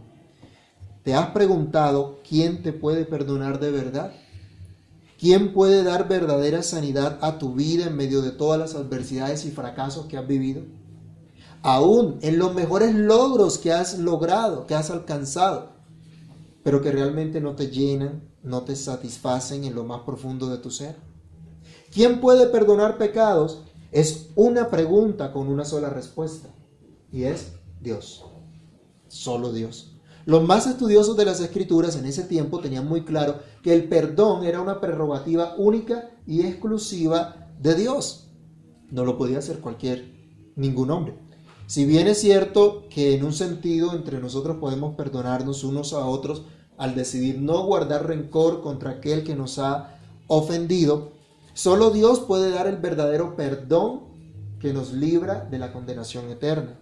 ¿Te 1.03 1.13
has 1.13 1.31
preguntado 1.31 2.21
quién 2.27 2.63
te 2.63 2.71
puede 2.71 3.03
perdonar 3.03 3.59
de 3.59 3.71
verdad? 3.71 4.13
¿Quién 5.21 5.53
puede 5.53 5.83
dar 5.83 6.09
verdadera 6.09 6.63
sanidad 6.63 7.19
a 7.21 7.37
tu 7.37 7.53
vida 7.53 7.85
en 7.85 7.95
medio 7.95 8.23
de 8.23 8.31
todas 8.31 8.59
las 8.59 8.73
adversidades 8.73 9.45
y 9.45 9.51
fracasos 9.51 10.07
que 10.07 10.17
has 10.17 10.25
vivido? 10.25 10.63
Aún 11.61 12.17
en 12.23 12.39
los 12.39 12.55
mejores 12.55 12.95
logros 12.95 13.59
que 13.59 13.71
has 13.71 13.99
logrado, 13.99 14.65
que 14.65 14.73
has 14.73 14.89
alcanzado, 14.89 15.73
pero 16.63 16.81
que 16.81 16.91
realmente 16.91 17.39
no 17.39 17.55
te 17.55 17.67
llenan, 17.67 18.31
no 18.41 18.63
te 18.63 18.75
satisfacen 18.75 19.63
en 19.63 19.75
lo 19.75 19.83
más 19.83 20.01
profundo 20.01 20.49
de 20.49 20.57
tu 20.57 20.71
ser. 20.71 20.95
¿Quién 21.93 22.19
puede 22.19 22.47
perdonar 22.47 22.97
pecados? 22.97 23.61
Es 23.91 24.29
una 24.33 24.71
pregunta 24.71 25.31
con 25.31 25.49
una 25.49 25.65
sola 25.65 25.91
respuesta, 25.91 26.49
y 27.11 27.25
es 27.25 27.51
Dios, 27.79 28.25
solo 29.07 29.53
Dios. 29.53 29.90
Los 30.25 30.43
más 30.43 30.67
estudiosos 30.67 31.17
de 31.17 31.25
las 31.25 31.39
escrituras 31.39 31.95
en 31.95 32.05
ese 32.05 32.23
tiempo 32.23 32.59
tenían 32.59 32.87
muy 32.87 33.03
claro 33.03 33.39
que 33.63 33.73
el 33.73 33.89
perdón 33.89 34.45
era 34.45 34.61
una 34.61 34.79
prerrogativa 34.79 35.55
única 35.57 36.11
y 36.27 36.41
exclusiva 36.41 37.49
de 37.59 37.75
Dios. 37.75 38.27
No 38.91 39.03
lo 39.05 39.17
podía 39.17 39.39
hacer 39.39 39.59
cualquier, 39.59 40.13
ningún 40.55 40.91
hombre. 40.91 41.15
Si 41.65 41.85
bien 41.85 42.07
es 42.07 42.19
cierto 42.19 42.85
que 42.89 43.15
en 43.15 43.23
un 43.23 43.33
sentido 43.33 43.93
entre 43.93 44.19
nosotros 44.19 44.57
podemos 44.57 44.95
perdonarnos 44.95 45.63
unos 45.63 45.93
a 45.93 46.05
otros 46.05 46.43
al 46.77 46.95
decidir 46.95 47.39
no 47.39 47.65
guardar 47.65 48.07
rencor 48.07 48.61
contra 48.61 48.91
aquel 48.91 49.23
que 49.23 49.35
nos 49.35 49.57
ha 49.57 49.97
ofendido, 50.27 51.13
solo 51.53 51.89
Dios 51.89 52.19
puede 52.19 52.51
dar 52.51 52.67
el 52.67 52.77
verdadero 52.77 53.35
perdón 53.35 54.01
que 54.59 54.73
nos 54.73 54.93
libra 54.93 55.47
de 55.49 55.59
la 55.59 55.71
condenación 55.71 56.29
eterna. 56.29 56.79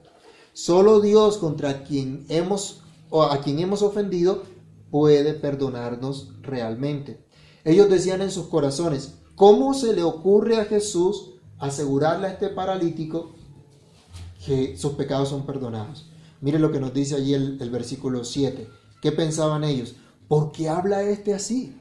Solo 0.53 0.99
Dios 0.99 1.37
contra 1.37 1.83
quien 1.83 2.25
hemos 2.27 2.81
o 3.09 3.23
a 3.23 3.41
quien 3.41 3.59
hemos 3.59 3.81
ofendido 3.81 4.43
puede 4.91 5.33
perdonarnos 5.33 6.33
realmente. 6.41 7.25
Ellos 7.63 7.89
decían 7.89 8.21
en 8.21 8.31
sus 8.31 8.47
corazones, 8.47 9.15
¿cómo 9.35 9.73
se 9.73 9.93
le 9.93 10.03
ocurre 10.03 10.57
a 10.57 10.65
Jesús 10.65 11.33
asegurarle 11.57 12.27
a 12.27 12.31
este 12.31 12.49
paralítico 12.49 13.31
que 14.45 14.77
sus 14.77 14.93
pecados 14.93 15.29
son 15.29 15.45
perdonados? 15.45 16.09
Mire 16.41 16.59
lo 16.59 16.71
que 16.71 16.79
nos 16.79 16.93
dice 16.93 17.15
allí 17.15 17.33
el, 17.33 17.69
versículo 17.69 18.23
7. 18.23 18.67
¿Qué 19.01 19.11
pensaban 19.11 19.63
ellos? 19.63 19.95
¿Por 20.27 20.51
qué 20.51 20.69
habla 20.69 21.03
este 21.03 21.33
así? 21.33 21.75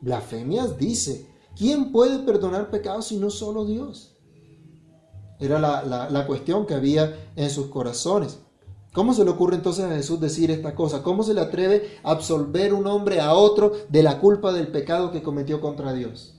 Blasfemias 0.00 0.78
dice, 0.78 1.26
¿quién 1.56 1.92
puede 1.92 2.18
perdonar 2.20 2.70
pecados 2.70 3.06
si 3.06 3.18
no 3.18 3.30
solo 3.30 3.64
Dios? 3.64 4.16
Era 5.38 5.60
la, 5.60 6.10
la 6.10 6.26
cuestión 6.26 6.66
que 6.66 6.74
había 6.74 7.30
en 7.36 7.50
sus 7.50 7.66
corazones. 7.66 8.40
¿Cómo 8.98 9.14
se 9.14 9.24
le 9.24 9.30
ocurre 9.30 9.54
entonces 9.54 9.84
a 9.84 9.94
Jesús 9.94 10.18
decir 10.18 10.50
esta 10.50 10.74
cosa? 10.74 11.04
¿Cómo 11.04 11.22
se 11.22 11.32
le 11.32 11.40
atreve 11.40 11.98
a 12.02 12.10
absolver 12.10 12.74
un 12.74 12.84
hombre 12.88 13.20
a 13.20 13.32
otro 13.32 13.70
de 13.88 14.02
la 14.02 14.18
culpa 14.18 14.52
del 14.52 14.72
pecado 14.72 15.12
que 15.12 15.22
cometió 15.22 15.60
contra 15.60 15.92
Dios? 15.92 16.34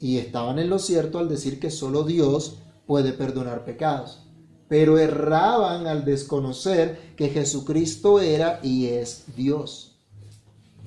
y 0.00 0.18
estaban 0.18 0.58
en 0.58 0.68
lo 0.68 0.80
cierto 0.80 1.20
al 1.20 1.28
decir 1.28 1.60
que 1.60 1.70
solo 1.70 2.02
Dios 2.02 2.58
puede 2.86 3.12
perdonar 3.12 3.64
pecados. 3.64 4.26
Pero 4.66 4.98
erraban 4.98 5.86
al 5.86 6.04
desconocer 6.04 7.14
que 7.14 7.28
Jesucristo 7.28 8.18
era 8.18 8.58
y 8.64 8.86
es 8.86 9.26
Dios. 9.36 10.00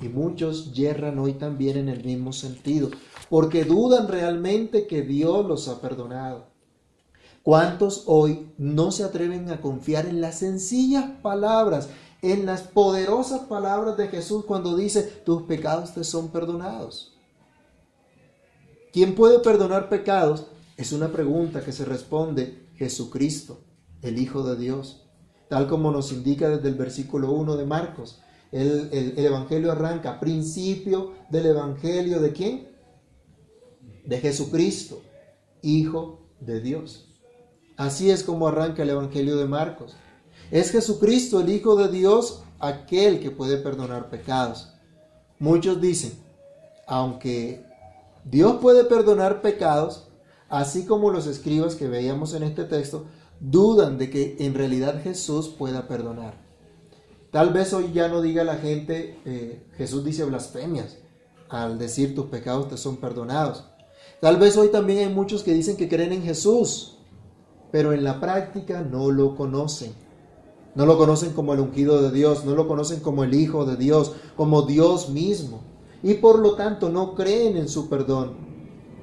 Y 0.02 0.10
muchos 0.10 0.74
yerran 0.74 1.18
hoy 1.18 1.36
también 1.36 1.78
en 1.78 1.88
el 1.88 2.04
mismo 2.04 2.34
sentido, 2.34 2.90
porque 3.30 3.64
dudan 3.64 4.10
realmente 4.10 4.86
que 4.86 5.02
Dios 5.02 5.46
los 5.46 5.70
ha 5.70 5.80
perdonado. 5.80 6.57
¿Cuántos 7.48 8.04
hoy 8.08 8.52
no 8.58 8.92
se 8.92 9.06
atreven 9.06 9.50
a 9.50 9.62
confiar 9.62 10.06
en 10.06 10.20
las 10.20 10.40
sencillas 10.40 11.06
palabras, 11.22 11.88
en 12.22 12.46
las 12.46 12.64
poderosas 12.64 13.44
palabras 13.44 13.96
de 13.96 14.10
Jesús 14.10 14.44
cuando 14.44 14.76
dice, 14.76 15.02
tus 15.24 15.44
pecados 15.44 15.94
te 15.94 16.04
son 16.04 16.28
perdonados? 16.28 17.16
¿Quién 18.92 19.16
puede 19.16 19.40
perdonar 19.40 19.88
pecados? 19.88 20.48
Es 20.76 20.92
una 20.92 21.08
pregunta 21.08 21.64
que 21.64 21.72
se 21.72 21.86
responde 21.86 22.68
Jesucristo, 22.76 23.62
el 24.02 24.20
Hijo 24.20 24.44
de 24.44 24.58
Dios, 24.58 25.06
tal 25.48 25.70
como 25.70 25.90
nos 25.90 26.12
indica 26.12 26.50
desde 26.50 26.68
el 26.68 26.76
versículo 26.76 27.32
1 27.32 27.56
de 27.56 27.66
Marcos. 27.66 28.20
El, 28.52 28.90
el, 28.92 29.18
Evangelio 29.18 29.72
arranca, 29.72 30.20
principio 30.20 31.14
del 31.30 31.46
Evangelio 31.46 32.20
de 32.20 32.34
quién? 32.34 32.68
De 34.06 34.20
Jesucristo, 34.20 35.02
Hijo 35.62 36.28
de 36.42 36.60
Dios. 36.60 37.07
Así 37.78 38.10
es 38.12 38.24
como 38.24 38.48
arranca 38.48 38.84
el 38.84 38.90
Evangelio 38.90 39.38
de 39.38 39.46
Marcos. 39.46 39.96
Es 40.52 40.72
Jesucristo, 40.72 41.40
el 41.40 41.50
Hijo 41.50 41.76
de 41.76 41.90
Dios, 41.90 42.44
aquel 42.60 43.20
que 43.20 43.32
puede 43.32 43.58
perdonar 43.58 44.10
pecados. 44.10 44.74
Muchos 45.40 45.80
dicen, 45.80 46.14
aunque 46.88 47.64
Dios 48.26 48.58
puede 48.62 48.84
perdonar 48.84 49.42
pecados, 49.42 50.08
así 50.50 50.86
como 50.86 51.12
los 51.12 51.28
escribas 51.28 51.76
que 51.76 51.88
veíamos 51.88 52.34
en 52.34 52.44
este 52.44 52.64
texto 52.64 53.06
dudan 53.40 53.98
de 53.98 54.10
que 54.10 54.38
en 54.40 54.56
realidad 54.56 55.02
Jesús 55.04 55.48
pueda 55.48 55.88
perdonar. 55.88 56.34
Tal 57.32 57.54
vez 57.54 57.74
hoy 57.74 57.92
ya 57.94 58.08
no 58.08 58.22
diga 58.22 58.44
la 58.44 58.56
gente, 58.56 59.20
eh, 59.26 59.64
Jesús 59.78 60.04
dice 60.04 60.24
blasfemias 60.24 60.98
al 61.50 61.78
decir 61.78 62.16
tus 62.16 62.26
pecados 62.28 62.70
te 62.70 62.78
son 62.78 62.98
perdonados. 62.98 63.66
Tal 64.20 64.38
vez 64.38 64.58
hoy 64.58 64.70
también 64.70 65.00
hay 65.00 65.14
muchos 65.14 65.44
que 65.44 65.54
dicen 65.54 65.78
que 65.78 65.88
creen 65.88 66.14
en 66.14 66.24
Jesús, 66.24 66.97
pero 67.72 67.94
en 67.94 68.04
la 68.04 68.20
práctica 68.20 68.82
no 68.82 69.12
lo 69.12 69.36
conocen. 69.36 69.94
No 70.76 70.86
lo 70.86 70.98
conocen 70.98 71.34
como 71.34 71.54
el 71.54 71.60
ungido 71.60 72.02
de 72.02 72.12
Dios, 72.12 72.46
no 72.46 72.56
lo 72.56 72.68
conocen 72.68 73.00
como 73.00 73.24
el 73.24 73.34
Hijo 73.34 73.66
de 73.66 73.78
Dios, 73.78 74.14
como 74.36 74.62
Dios 74.62 75.10
mismo. 75.10 75.62
Y 76.04 76.16
por 76.16 76.40
lo 76.40 76.56
tanto 76.56 76.90
no 76.90 77.16
creen 77.16 77.58
en 77.58 77.68
su 77.68 77.90
perdón. 77.90 78.36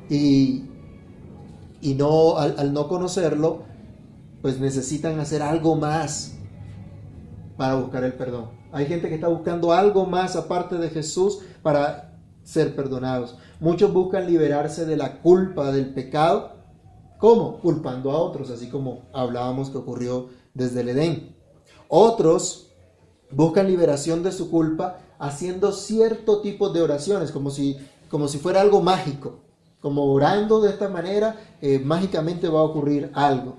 Y, 0.09 0.65
y 1.81 1.95
no, 1.95 2.37
al, 2.37 2.55
al 2.59 2.73
no 2.73 2.87
conocerlo, 2.87 3.63
pues 4.41 4.61
necesitan 4.61 5.19
hacer 5.19 5.43
algo 5.43 5.75
más 5.75 6.37
para 7.57 7.75
buscar 7.75 8.05
el 8.05 8.13
perdón. 8.15 8.51
Hay 8.73 8.87
gente 8.87 9.09
que 9.09 9.17
está 9.17 9.29
buscando 9.29 9.73
algo 9.73 10.07
más 10.07 10.37
aparte 10.37 10.77
de 10.77 10.91
Jesús 10.91 11.41
para 11.63 12.19
ser 12.45 12.77
perdonados. 12.77 13.37
Muchos 13.59 13.93
buscan 13.93 14.27
liberarse 14.27 14.85
de 14.87 14.97
la 14.97 15.21
culpa 15.23 15.73
del 15.73 15.93
pecado 15.93 16.54
¿Cómo? 17.19 17.61
Culpando 17.61 18.11
a 18.11 18.19
otros, 18.19 18.51
así 18.51 18.69
como 18.69 19.03
hablábamos 19.13 19.71
que 19.71 19.79
ocurrió 19.79 20.29
desde 20.53 20.81
el 20.81 20.91
Edén. 20.91 21.37
Otros 21.89 22.73
buscan 23.31 23.67
liberación 23.67 24.23
de 24.23 24.33
su 24.33 24.51
culpa 24.51 24.99
haciendo 25.19 25.73
cierto 25.73 26.41
tipo 26.41 26.71
de 26.71 26.83
oraciones, 26.83 27.31
como 27.31 27.51
si, 27.51 27.79
como 28.11 28.29
si 28.29 28.39
fuera 28.39 28.61
algo 28.61 28.81
mágico, 28.83 29.41
como 29.81 30.13
orando 30.13 30.61
de 30.61 30.71
esta 30.71 30.89
manera, 30.89 31.37
eh, 31.61 31.79
mágicamente 31.79 32.49
va 32.49 32.61
a 32.61 32.65
ocurrir 32.65 33.11
algo. 33.15 33.57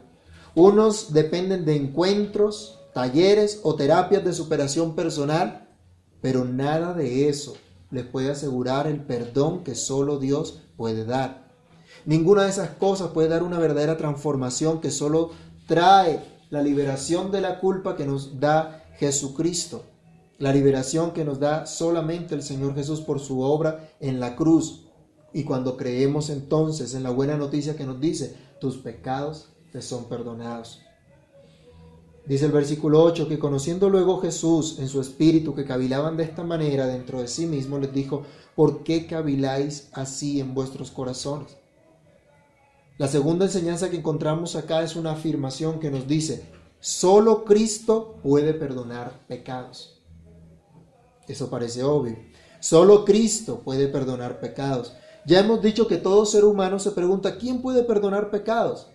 Unos 0.53 1.13
dependen 1.13 1.65
de 1.65 1.75
encuentros, 1.75 2.79
talleres 2.93 3.59
o 3.63 3.75
terapias 3.75 4.23
de 4.23 4.33
superación 4.33 4.95
personal, 4.95 5.67
pero 6.21 6.45
nada 6.45 6.93
de 6.93 7.29
eso 7.29 7.55
les 7.91 8.05
puede 8.05 8.31
asegurar 8.31 8.87
el 8.87 9.03
perdón 9.03 9.63
que 9.63 9.75
solo 9.75 10.17
Dios 10.17 10.61
puede 10.77 11.05
dar. 11.05 11.44
Ninguna 12.05 12.43
de 12.43 12.49
esas 12.49 12.69
cosas 12.69 13.09
puede 13.09 13.29
dar 13.29 13.41
una 13.41 13.57
verdadera 13.57 13.97
transformación 13.97 14.79
que 14.79 14.91
solo 14.91 15.31
trae 15.65 16.23
la 16.51 16.61
liberación 16.61 17.31
de 17.31 17.41
la 17.41 17.59
culpa 17.59 17.95
que 17.95 18.05
nos 18.05 18.39
da 18.39 18.85
Jesucristo. 18.99 19.83
La 20.37 20.53
liberación 20.53 21.11
que 21.11 21.25
nos 21.25 21.39
da 21.39 21.65
solamente 21.65 22.35
el 22.35 22.43
Señor 22.43 22.75
Jesús 22.75 23.01
por 23.01 23.19
su 23.19 23.41
obra 23.41 23.89
en 23.99 24.19
la 24.19 24.35
cruz. 24.35 24.85
Y 25.33 25.43
cuando 25.45 25.77
creemos 25.77 26.29
entonces 26.29 26.93
en 26.93 27.01
la 27.01 27.09
buena 27.09 27.37
noticia 27.37 27.75
que 27.75 27.85
nos 27.85 27.99
dice, 27.99 28.35
tus 28.61 28.77
pecados 28.77 29.49
te 29.71 29.81
son 29.81 30.05
perdonados. 30.05 30.81
Dice 32.27 32.45
el 32.45 32.51
versículo 32.51 33.03
8 33.03 33.27
que 33.27 33.39
conociendo 33.39 33.89
luego 33.89 34.21
Jesús 34.21 34.77
en 34.79 34.89
su 34.89 35.01
espíritu 35.01 35.55
que 35.55 35.65
cavilaban 35.65 36.17
de 36.17 36.23
esta 36.23 36.43
manera 36.43 36.85
dentro 36.85 37.21
de 37.21 37.27
sí 37.27 37.47
mismo, 37.47 37.79
les 37.79 37.93
dijo, 37.93 38.23
¿por 38.55 38.83
qué 38.83 39.07
caviláis 39.07 39.89
así 39.93 40.39
en 40.39 40.53
vuestros 40.53 40.91
corazones? 40.91 41.64
La 42.97 43.09
segunda 43.09 43.43
enseñanza 43.43 43.89
que 43.89 43.97
encontramos 43.97 44.55
acá 44.55 44.81
es 44.81 44.95
una 44.95 45.11
afirmación 45.11 45.79
que 45.81 45.91
nos 45.91 46.07
dice, 46.07 46.45
solo 46.79 47.43
Cristo 47.43 48.15
puede 48.23 48.53
perdonar 48.53 49.25
pecados. 49.27 50.01
Eso 51.27 51.49
parece 51.49 51.83
obvio. 51.83 52.17
Solo 52.61 53.03
Cristo 53.03 53.59
puede 53.65 53.89
perdonar 53.89 54.39
pecados. 54.39 54.95
Ya 55.25 55.41
hemos 55.41 55.61
dicho 55.61 55.87
que 55.87 55.97
todo 55.97 56.25
ser 56.25 56.45
humano 56.45 56.79
se 56.79 56.91
pregunta, 56.91 57.37
¿quién 57.37 57.61
puede 57.61 57.83
perdonar 57.83 58.31
pecados? 58.31 58.87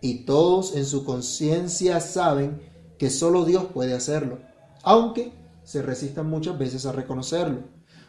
Y 0.00 0.24
todos 0.24 0.74
en 0.74 0.84
su 0.84 1.04
conciencia 1.04 2.00
saben 2.00 2.60
que 2.98 3.10
solo 3.10 3.44
Dios 3.44 3.66
puede 3.72 3.94
hacerlo, 3.94 4.40
aunque 4.82 5.32
se 5.62 5.82
resistan 5.82 6.28
muchas 6.28 6.58
veces 6.58 6.84
a 6.84 6.92
reconocerlo. 6.92 7.60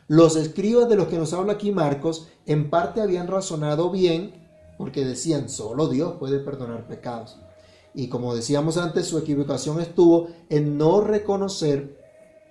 Los 0.07 0.35
escribas 0.35 0.89
de 0.89 0.95
los 0.95 1.09
que 1.09 1.17
nos 1.17 1.33
habla 1.33 1.53
aquí 1.53 1.71
Marcos 1.71 2.27
en 2.47 2.71
parte 2.71 3.01
habían 3.01 3.27
razonado 3.27 3.91
bien 3.91 4.46
porque 4.77 5.05
decían, 5.05 5.49
solo 5.49 5.87
Dios 5.87 6.15
puede 6.19 6.39
perdonar 6.39 6.87
pecados. 6.87 7.37
Y 7.93 8.09
como 8.09 8.35
decíamos 8.35 8.77
antes, 8.77 9.07
su 9.07 9.17
equivocación 9.17 9.81
estuvo 9.81 10.27
en 10.49 10.77
no 10.77 11.01
reconocer 11.01 11.97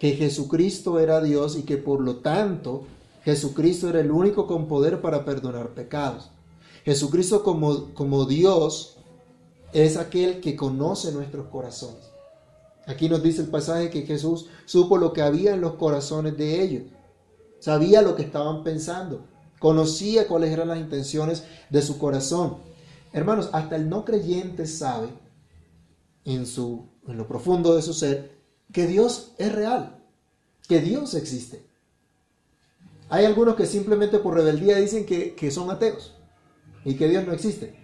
que 0.00 0.12
Jesucristo 0.12 0.99
era 0.99 1.21
Dios 1.21 1.56
y 1.56 1.62
que 1.62 1.76
por 1.76 2.00
lo 2.00 2.16
tanto 2.16 2.83
Jesucristo 3.25 3.88
era 3.88 4.00
el 4.00 4.11
único 4.11 4.47
con 4.47 4.66
poder 4.66 5.00
para 5.00 5.25
perdonar 5.25 5.71
pecados. 5.71 6.30
Jesucristo 6.85 7.42
como, 7.42 7.95
como 7.95 8.25
Dios 8.25 8.97
es 9.73 9.97
aquel 9.97 10.40
que 10.40 10.56
conoce 10.56 11.12
nuestros 11.12 11.47
corazones. 11.47 12.11
Aquí 12.87 13.09
nos 13.09 13.23
dice 13.23 13.42
el 13.42 13.49
pasaje 13.49 13.90
que 13.90 14.02
Jesús 14.02 14.47
supo 14.64 14.97
lo 14.97 15.12
que 15.12 15.23
había 15.23 15.54
en 15.54 15.61
los 15.61 15.75
corazones 15.75 16.37
de 16.37 16.62
ellos. 16.62 16.85
Sabía 17.59 18.00
lo 18.02 18.14
que 18.14 18.23
estaban 18.23 18.62
pensando. 18.62 19.25
Conocía 19.58 20.28
cuáles 20.28 20.50
eran 20.50 20.68
las 20.68 20.78
intenciones 20.78 21.44
de 21.70 21.82
su 21.82 21.98
corazón. 21.98 22.58
Hermanos, 23.12 23.48
hasta 23.52 23.76
el 23.76 23.88
no 23.88 24.04
creyente 24.04 24.66
sabe 24.66 25.08
en, 26.25 26.46
su, 26.46 26.86
en 27.08 27.16
lo 27.16 27.26
profundo 27.26 27.75
de 27.75 27.82
su 27.82 27.94
ser 27.94 28.36
que 28.72 28.86
Dios 28.86 29.32
es 29.38 29.52
real, 29.52 29.98
que 30.68 30.80
Dios 30.80 31.14
existe. 31.14 31.64
Hay 33.08 33.25
algunos 33.25 33.54
que 33.54 33.66
simplemente 33.66 34.18
por 34.18 34.34
rebeldía 34.34 34.76
dicen 34.76 35.06
que, 35.06 35.34
que 35.34 35.50
son 35.50 35.70
ateos 35.70 36.14
y 36.84 36.94
que 36.94 37.08
Dios 37.08 37.26
no 37.26 37.32
existe. 37.32 37.75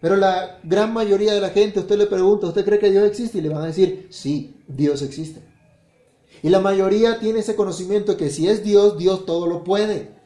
Pero 0.00 0.16
la 0.16 0.60
gran 0.62 0.92
mayoría 0.92 1.34
de 1.34 1.40
la 1.40 1.50
gente, 1.50 1.80
usted 1.80 1.98
le 1.98 2.06
pregunta, 2.06 2.46
¿usted 2.46 2.64
cree 2.64 2.78
que 2.78 2.90
Dios 2.90 3.04
existe? 3.04 3.38
Y 3.38 3.40
le 3.40 3.48
van 3.48 3.62
a 3.62 3.66
decir, 3.66 4.06
sí, 4.10 4.62
Dios 4.68 5.02
existe. 5.02 5.42
Y 6.42 6.50
la 6.50 6.60
mayoría 6.60 7.18
tiene 7.18 7.40
ese 7.40 7.56
conocimiento 7.56 8.16
que 8.16 8.30
si 8.30 8.48
es 8.48 8.62
Dios, 8.62 8.96
Dios 8.96 9.26
todo 9.26 9.46
lo 9.48 9.64
puede 9.64 10.17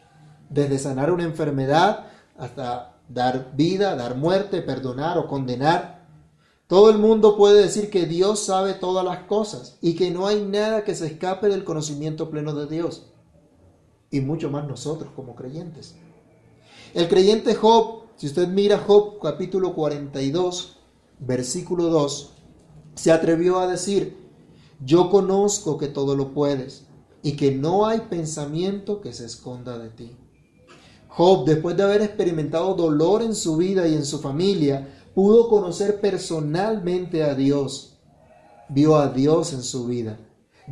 desde 0.53 0.79
sanar 0.79 1.11
una 1.11 1.25
enfermedad 1.25 2.07
hasta 2.37 2.97
dar 3.09 3.53
vida, 3.57 3.97
dar 3.97 4.17
muerte, 4.17 4.63
perdonar 4.63 5.19
o 5.19 5.29
condenar. 5.29 6.07
Todo 6.67 6.91
el 6.91 6.99
mundo 6.99 7.37
puede 7.37 7.63
decir 7.63 7.91
que 7.91 8.07
Dios 8.07 8.41
sabe 8.41 8.75
todas 8.75 9.05
las 9.05 9.25
cosas 9.25 9.79
y 9.83 9.95
que 9.95 10.11
no 10.11 10.27
hay 10.27 10.43
nada 10.43 10.85
que 10.85 10.95
se 10.95 11.07
escape 11.07 11.49
del 11.49 11.65
conocimiento 11.65 12.31
pleno 12.31 12.55
de 12.55 12.67
Dios. 12.67 13.07
Y 14.11 14.21
mucho 14.21 14.51
más 14.51 14.67
nosotros 14.67 15.11
como 15.15 15.35
creyentes. 15.35 15.97
El 16.95 17.09
creyente 17.09 17.55
Job, 17.55 18.05
si 18.17 18.27
usted 18.27 18.49
mira 18.49 18.79
Job 18.79 19.19
capítulo 19.21 19.75
42, 19.75 20.79
versículo 21.19 21.85
2, 21.85 22.33
se 22.95 23.13
atrevió 23.13 23.59
a 23.59 23.67
decir, 23.67 24.17
yo 24.85 25.11
conozco 25.11 25.79
que 25.79 25.89
todo 25.89 26.17
lo 26.17 26.33
puedes 26.33 26.87
y 27.23 27.37
que 27.37 27.53
no 27.53 27.87
hay 27.87 28.01
pensamiento 28.01 29.01
que 29.01 29.13
se 29.13 29.25
esconda 29.25 29.79
de 29.79 29.91
ti. 29.91 30.17
Job, 31.15 31.45
después 31.45 31.77
de 31.77 31.83
haber 31.83 32.01
experimentado 32.01 32.75
dolor 32.75 33.23
en 33.23 33.35
su 33.35 33.59
vida 33.59 33.87
y 33.87 33.95
en 33.95 34.07
su 34.07 34.21
familia, 34.21 34.89
pudo 35.15 35.51
conocer 35.51 36.01
personalmente 36.01 37.23
a 37.23 37.35
Dios. 37.35 37.99
Vio 38.71 38.97
a 38.97 39.09
Dios 39.09 39.53
en 39.53 39.63
su 39.63 39.87
vida. 39.87 40.19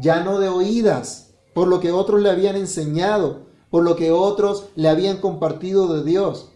Ya 0.00 0.24
no 0.24 0.38
de 0.38 0.48
oídas, 0.48 1.34
por 1.52 1.68
lo 1.68 1.80
que 1.80 1.92
otros 1.92 2.22
le 2.22 2.30
habían 2.30 2.56
enseñado, 2.56 3.48
por 3.68 3.84
lo 3.84 3.96
que 3.96 4.12
otros 4.12 4.68
le 4.76 4.88
habían 4.88 5.18
compartido 5.18 5.94
de 5.94 6.04
Dios, 6.04 6.48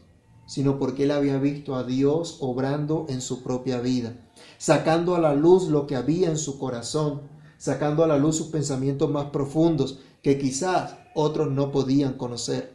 sino 0.46 0.78
porque 0.78 1.04
él 1.04 1.10
había 1.10 1.36
visto 1.38 1.74
a 1.74 1.84
Dios 1.84 2.38
obrando 2.40 3.04
en 3.10 3.20
su 3.20 3.42
propia 3.42 3.80
vida, 3.80 4.16
sacando 4.56 5.14
a 5.14 5.20
la 5.20 5.34
luz 5.34 5.68
lo 5.68 5.86
que 5.86 5.96
había 5.96 6.30
en 6.30 6.38
su 6.38 6.58
corazón, 6.58 7.20
sacando 7.58 8.02
a 8.02 8.06
la 8.06 8.16
luz 8.16 8.36
sus 8.36 8.46
pensamientos 8.46 9.10
más 9.10 9.26
profundos 9.26 9.98
que 10.22 10.38
quizás 10.38 10.96
otros 11.14 11.50
no 11.50 11.70
podían 11.70 12.14
conocer. 12.14 12.73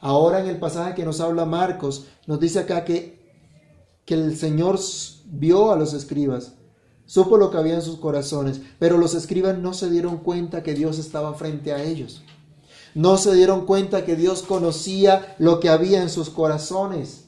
Ahora 0.00 0.40
en 0.40 0.46
el 0.46 0.58
pasaje 0.58 0.94
que 0.94 1.04
nos 1.04 1.20
habla 1.20 1.44
Marcos, 1.44 2.06
nos 2.26 2.38
dice 2.38 2.60
acá 2.60 2.84
que, 2.84 3.18
que 4.04 4.14
el 4.14 4.36
Señor 4.36 4.78
vio 5.26 5.72
a 5.72 5.76
los 5.76 5.92
escribas, 5.92 6.54
supo 7.06 7.36
lo 7.36 7.50
que 7.50 7.56
había 7.56 7.74
en 7.74 7.82
sus 7.82 7.98
corazones, 7.98 8.60
pero 8.78 8.98
los 8.98 9.14
escribas 9.14 9.58
no 9.58 9.74
se 9.74 9.90
dieron 9.90 10.18
cuenta 10.18 10.62
que 10.62 10.74
Dios 10.74 10.98
estaba 10.98 11.34
frente 11.34 11.72
a 11.72 11.82
ellos. 11.82 12.22
No 12.94 13.16
se 13.16 13.34
dieron 13.34 13.66
cuenta 13.66 14.04
que 14.04 14.16
Dios 14.16 14.42
conocía 14.42 15.34
lo 15.38 15.60
que 15.60 15.68
había 15.68 16.02
en 16.02 16.10
sus 16.10 16.30
corazones. 16.30 17.26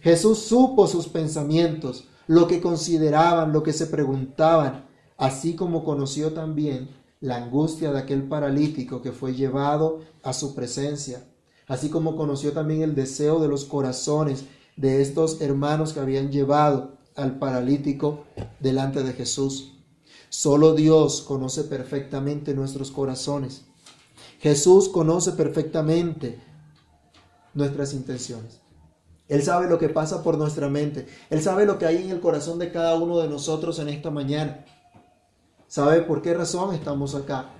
Jesús 0.00 0.38
supo 0.40 0.86
sus 0.86 1.08
pensamientos, 1.08 2.04
lo 2.26 2.46
que 2.46 2.60
consideraban, 2.60 3.52
lo 3.52 3.62
que 3.62 3.72
se 3.72 3.86
preguntaban, 3.86 4.86
así 5.16 5.54
como 5.54 5.84
conoció 5.84 6.32
también 6.32 6.88
la 7.20 7.36
angustia 7.36 7.92
de 7.92 7.98
aquel 7.98 8.24
paralítico 8.28 9.00
que 9.00 9.12
fue 9.12 9.34
llevado 9.34 10.00
a 10.22 10.32
su 10.32 10.54
presencia, 10.54 11.24
así 11.66 11.90
como 11.90 12.16
conoció 12.16 12.52
también 12.52 12.82
el 12.82 12.94
deseo 12.94 13.40
de 13.40 13.48
los 13.48 13.64
corazones 13.64 14.44
de 14.76 15.02
estos 15.02 15.40
hermanos 15.40 15.92
que 15.92 16.00
habían 16.00 16.30
llevado 16.30 16.98
al 17.16 17.38
paralítico 17.38 18.24
delante 18.60 19.02
de 19.02 19.12
Jesús. 19.12 19.72
Solo 20.28 20.74
Dios 20.74 21.22
conoce 21.22 21.64
perfectamente 21.64 22.54
nuestros 22.54 22.90
corazones. 22.90 23.64
Jesús 24.40 24.88
conoce 24.88 25.32
perfectamente 25.32 26.40
nuestras 27.54 27.94
intenciones. 27.94 28.60
Él 29.28 29.42
sabe 29.42 29.68
lo 29.68 29.78
que 29.78 29.88
pasa 29.88 30.22
por 30.22 30.36
nuestra 30.36 30.68
mente. 30.68 31.06
Él 31.30 31.40
sabe 31.40 31.64
lo 31.64 31.78
que 31.78 31.86
hay 31.86 32.02
en 32.04 32.10
el 32.10 32.20
corazón 32.20 32.58
de 32.58 32.70
cada 32.70 32.96
uno 32.96 33.18
de 33.18 33.28
nosotros 33.28 33.78
en 33.78 33.88
esta 33.88 34.10
mañana. 34.10 34.64
Sabe 35.66 36.02
por 36.02 36.20
qué 36.20 36.34
razón 36.34 36.74
estamos 36.74 37.14
acá. 37.14 37.50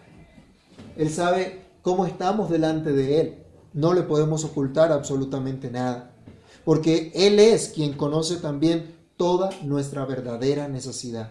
Él 0.97 1.11
sabe 1.11 1.65
cómo 1.83 2.07
estamos 2.07 2.51
delante 2.51 2.93
de 2.93 3.21
Él. 3.21 3.44
No 3.75 3.93
le 3.93 4.03
podemos 4.03 4.45
ocultar 4.45 4.91
absolutamente 4.93 5.71
nada. 5.71 6.17
Porque 6.65 7.13
Él 7.15 7.39
es 7.39 7.69
quien 7.69 7.93
conoce 7.93 8.37
también 8.37 8.95
toda 9.17 9.51
nuestra 9.63 10.07
verdadera 10.07 10.69
necesidad. 10.69 11.31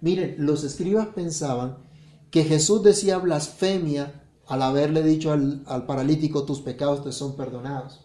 Miren, 0.00 0.34
los 0.38 0.64
escribas 0.64 1.08
pensaban 1.14 1.78
que 2.30 2.42
Jesús 2.44 2.82
decía 2.82 3.18
blasfemia 3.18 4.22
al 4.46 4.62
haberle 4.62 5.02
dicho 5.02 5.30
al, 5.30 5.86
paralítico, 5.86 6.44
tus 6.44 6.60
pecados 6.60 7.04
te 7.04 7.12
son 7.12 7.36
perdonados. 7.36 8.00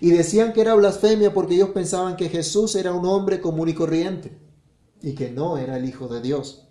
Y 0.00 0.10
decían 0.10 0.52
que 0.52 0.60
era 0.60 0.74
blasfemia 0.74 1.34
porque 1.34 1.54
ellos 1.54 1.70
pensaban 1.70 2.16
que 2.16 2.28
Jesús 2.28 2.76
era 2.76 2.92
un 2.92 3.06
hombre 3.06 3.40
común 3.40 3.68
y 3.68 3.74
corriente 3.74 4.38
y 5.00 5.14
que 5.14 5.30
no 5.30 5.58
era 5.58 5.76
el 5.76 5.84
Hijo 5.84 6.08
de 6.08 6.20
Dios. 6.20 6.68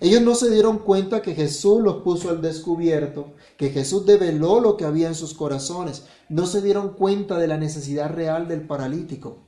Ellos 0.00 0.22
no 0.22 0.34
se 0.34 0.50
dieron 0.50 0.78
cuenta 0.78 1.22
que 1.22 1.34
Jesús 1.34 1.82
los 1.82 2.02
puso 2.02 2.30
al 2.30 2.42
descubierto, 2.42 3.34
que 3.56 3.70
Jesús 3.70 4.04
develó 4.06 4.60
lo 4.60 4.76
que 4.76 4.84
había 4.84 5.08
en 5.08 5.14
sus 5.14 5.34
corazones. 5.34 6.04
No 6.28 6.46
se 6.46 6.60
dieron 6.60 6.90
cuenta 6.94 7.38
de 7.38 7.46
la 7.46 7.56
necesidad 7.56 8.10
real 8.10 8.48
del 8.48 8.66
paralítico. 8.66 9.38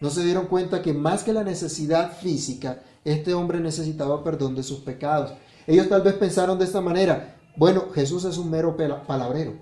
No 0.00 0.10
se 0.10 0.24
dieron 0.24 0.46
cuenta 0.46 0.82
que 0.82 0.92
más 0.92 1.24
que 1.24 1.32
la 1.32 1.44
necesidad 1.44 2.16
física, 2.18 2.82
este 3.04 3.34
hombre 3.34 3.60
necesitaba 3.60 4.22
perdón 4.22 4.54
de 4.54 4.62
sus 4.62 4.80
pecados. 4.80 5.32
Ellos 5.66 5.88
tal 5.88 6.02
vez 6.02 6.14
pensaron 6.14 6.58
de 6.58 6.64
esta 6.64 6.80
manera, 6.80 7.36
bueno, 7.56 7.88
Jesús 7.94 8.24
es 8.24 8.38
un 8.38 8.50
mero 8.50 8.76
palabrero, 9.06 9.54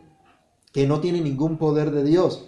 que 0.72 0.86
no 0.86 1.00
tiene 1.00 1.20
ningún 1.20 1.56
poder 1.58 1.90
de 1.90 2.04
Dios, 2.04 2.44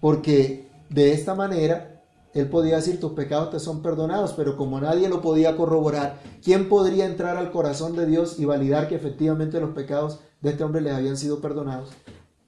porque 0.00 0.68
de 0.90 1.12
esta 1.12 1.34
manera 1.34 1.97
él 2.34 2.48
podía 2.48 2.76
decir 2.76 3.00
tus 3.00 3.12
pecados 3.12 3.50
te 3.50 3.60
son 3.60 3.82
perdonados, 3.82 4.32
pero 4.34 4.56
como 4.56 4.80
nadie 4.80 5.08
lo 5.08 5.22
podía 5.22 5.56
corroborar, 5.56 6.20
¿quién 6.42 6.68
podría 6.68 7.06
entrar 7.06 7.36
al 7.36 7.50
corazón 7.50 7.96
de 7.96 8.06
Dios 8.06 8.38
y 8.38 8.44
validar 8.44 8.88
que 8.88 8.96
efectivamente 8.96 9.60
los 9.60 9.70
pecados 9.70 10.20
de 10.40 10.50
este 10.50 10.64
hombre 10.64 10.82
les 10.82 10.94
habían 10.94 11.16
sido 11.16 11.40
perdonados? 11.40 11.90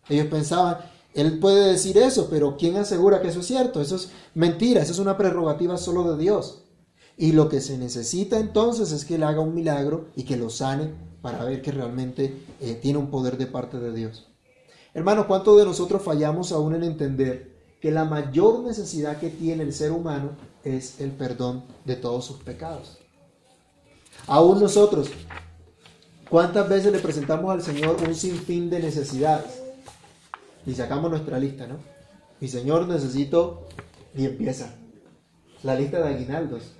Ellos 0.08 0.26
pensaban, 0.26 0.78
él 1.14 1.38
puede 1.38 1.72
decir 1.72 1.98
eso, 1.98 2.28
pero 2.30 2.56
¿quién 2.56 2.76
asegura 2.76 3.20
que 3.20 3.28
eso 3.28 3.40
es 3.40 3.46
cierto? 3.46 3.80
Eso 3.80 3.96
es 3.96 4.10
mentira, 4.34 4.82
eso 4.82 4.92
es 4.92 4.98
una 4.98 5.16
prerrogativa 5.16 5.76
solo 5.76 6.12
de 6.12 6.22
Dios. 6.22 6.64
Y 7.16 7.32
lo 7.32 7.48
que 7.48 7.60
se 7.60 7.76
necesita 7.76 8.38
entonces 8.38 8.92
es 8.92 9.04
que 9.04 9.16
él 9.16 9.24
haga 9.24 9.40
un 9.40 9.54
milagro 9.54 10.06
y 10.16 10.24
que 10.24 10.36
lo 10.36 10.50
sane 10.50 10.92
para 11.20 11.44
ver 11.44 11.62
que 11.62 11.72
realmente 11.72 12.44
eh, 12.60 12.78
tiene 12.80 12.98
un 12.98 13.10
poder 13.10 13.36
de 13.36 13.46
parte 13.46 13.78
de 13.78 13.92
Dios. 13.92 14.28
Hermano, 14.94 15.26
¿cuántos 15.26 15.58
de 15.58 15.64
nosotros 15.64 16.02
fallamos 16.02 16.50
aún 16.52 16.74
en 16.74 16.82
entender 16.82 17.49
que 17.80 17.90
la 17.90 18.04
mayor 18.04 18.60
necesidad 18.60 19.18
que 19.18 19.30
tiene 19.30 19.62
el 19.62 19.72
ser 19.72 19.92
humano 19.92 20.30
es 20.64 21.00
el 21.00 21.10
perdón 21.12 21.64
de 21.84 21.96
todos 21.96 22.24
sus 22.24 22.38
pecados? 22.38 22.98
Aún 24.26 24.60
nosotros, 24.60 25.10
¿cuántas 26.28 26.68
veces 26.68 26.92
le 26.92 26.98
presentamos 26.98 27.50
al 27.50 27.62
Señor 27.62 27.96
un 28.06 28.14
sinfín 28.14 28.68
de 28.68 28.80
necesidades? 28.80 29.62
Y 30.66 30.74
sacamos 30.74 31.10
nuestra 31.10 31.38
lista, 31.38 31.66
¿no? 31.66 31.76
Mi 32.38 32.48
Señor, 32.48 32.86
necesito, 32.86 33.66
y 34.14 34.26
empieza 34.26 34.74
la 35.62 35.74
lista 35.74 36.00
de 36.00 36.14
aguinaldos. 36.14 36.72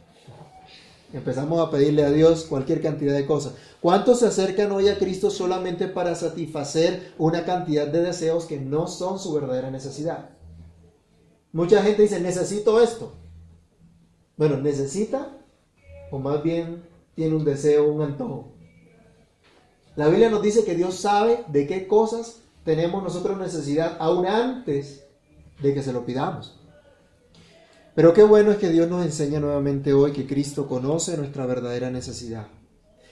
Empezamos 1.13 1.61
a 1.61 1.71
pedirle 1.71 2.05
a 2.05 2.11
Dios 2.11 2.45
cualquier 2.45 2.81
cantidad 2.81 3.15
de 3.15 3.27
cosas. 3.27 3.55
¿Cuántos 3.81 4.21
se 4.21 4.27
acercan 4.27 4.71
hoy 4.71 4.89
a 4.89 4.99
Cristo 4.99 5.31
solamente 5.31 5.89
para 5.89 6.15
satisfacer 6.15 7.13
una 7.19 7.45
cantidad 7.45 7.87
de 7.87 8.03
deseos 8.03 8.45
que 8.45 8.61
no 8.61 8.87
son 8.87 9.19
su 9.19 9.33
verdadera 9.33 9.71
necesidad? 9.71 10.31
Mucha 11.53 11.83
gente 11.83 12.03
dice, 12.03 12.21
necesito 12.21 12.81
esto. 12.81 13.15
Bueno, 14.37 14.57
necesita 14.57 15.37
o 16.11 16.19
más 16.19 16.43
bien 16.43 16.83
tiene 17.15 17.35
un 17.37 17.45
deseo, 17.45 17.93
un 17.93 18.03
antojo. 18.03 18.53
La 19.97 20.09
Biblia 20.09 20.31
nos 20.31 20.43
dice 20.43 20.65
que 20.65 20.75
Dios 20.75 20.95
sabe 20.95 21.45
de 21.49 21.67
qué 21.67 21.87
cosas 21.87 22.41
tenemos 22.65 23.03
nosotros 23.03 23.39
necesidad 23.39 23.97
aún 23.99 24.27
antes 24.27 25.05
de 25.61 25.75
que 25.75 25.83
se 25.83 25.93
lo 25.93 26.07
pidamos. 26.07 26.59
Pero 27.95 28.15
qué 28.15 28.23
bueno 28.23 28.53
es 28.53 28.59
que 28.59 28.71
Dios 28.71 28.89
nos 28.89 29.05
enseña 29.05 29.41
nuevamente 29.41 29.93
hoy 29.93 30.13
que 30.13 30.27
Cristo 30.27 30.69
conoce 30.69 31.17
nuestra 31.17 31.45
verdadera 31.47 31.91
necesidad. 31.91 32.47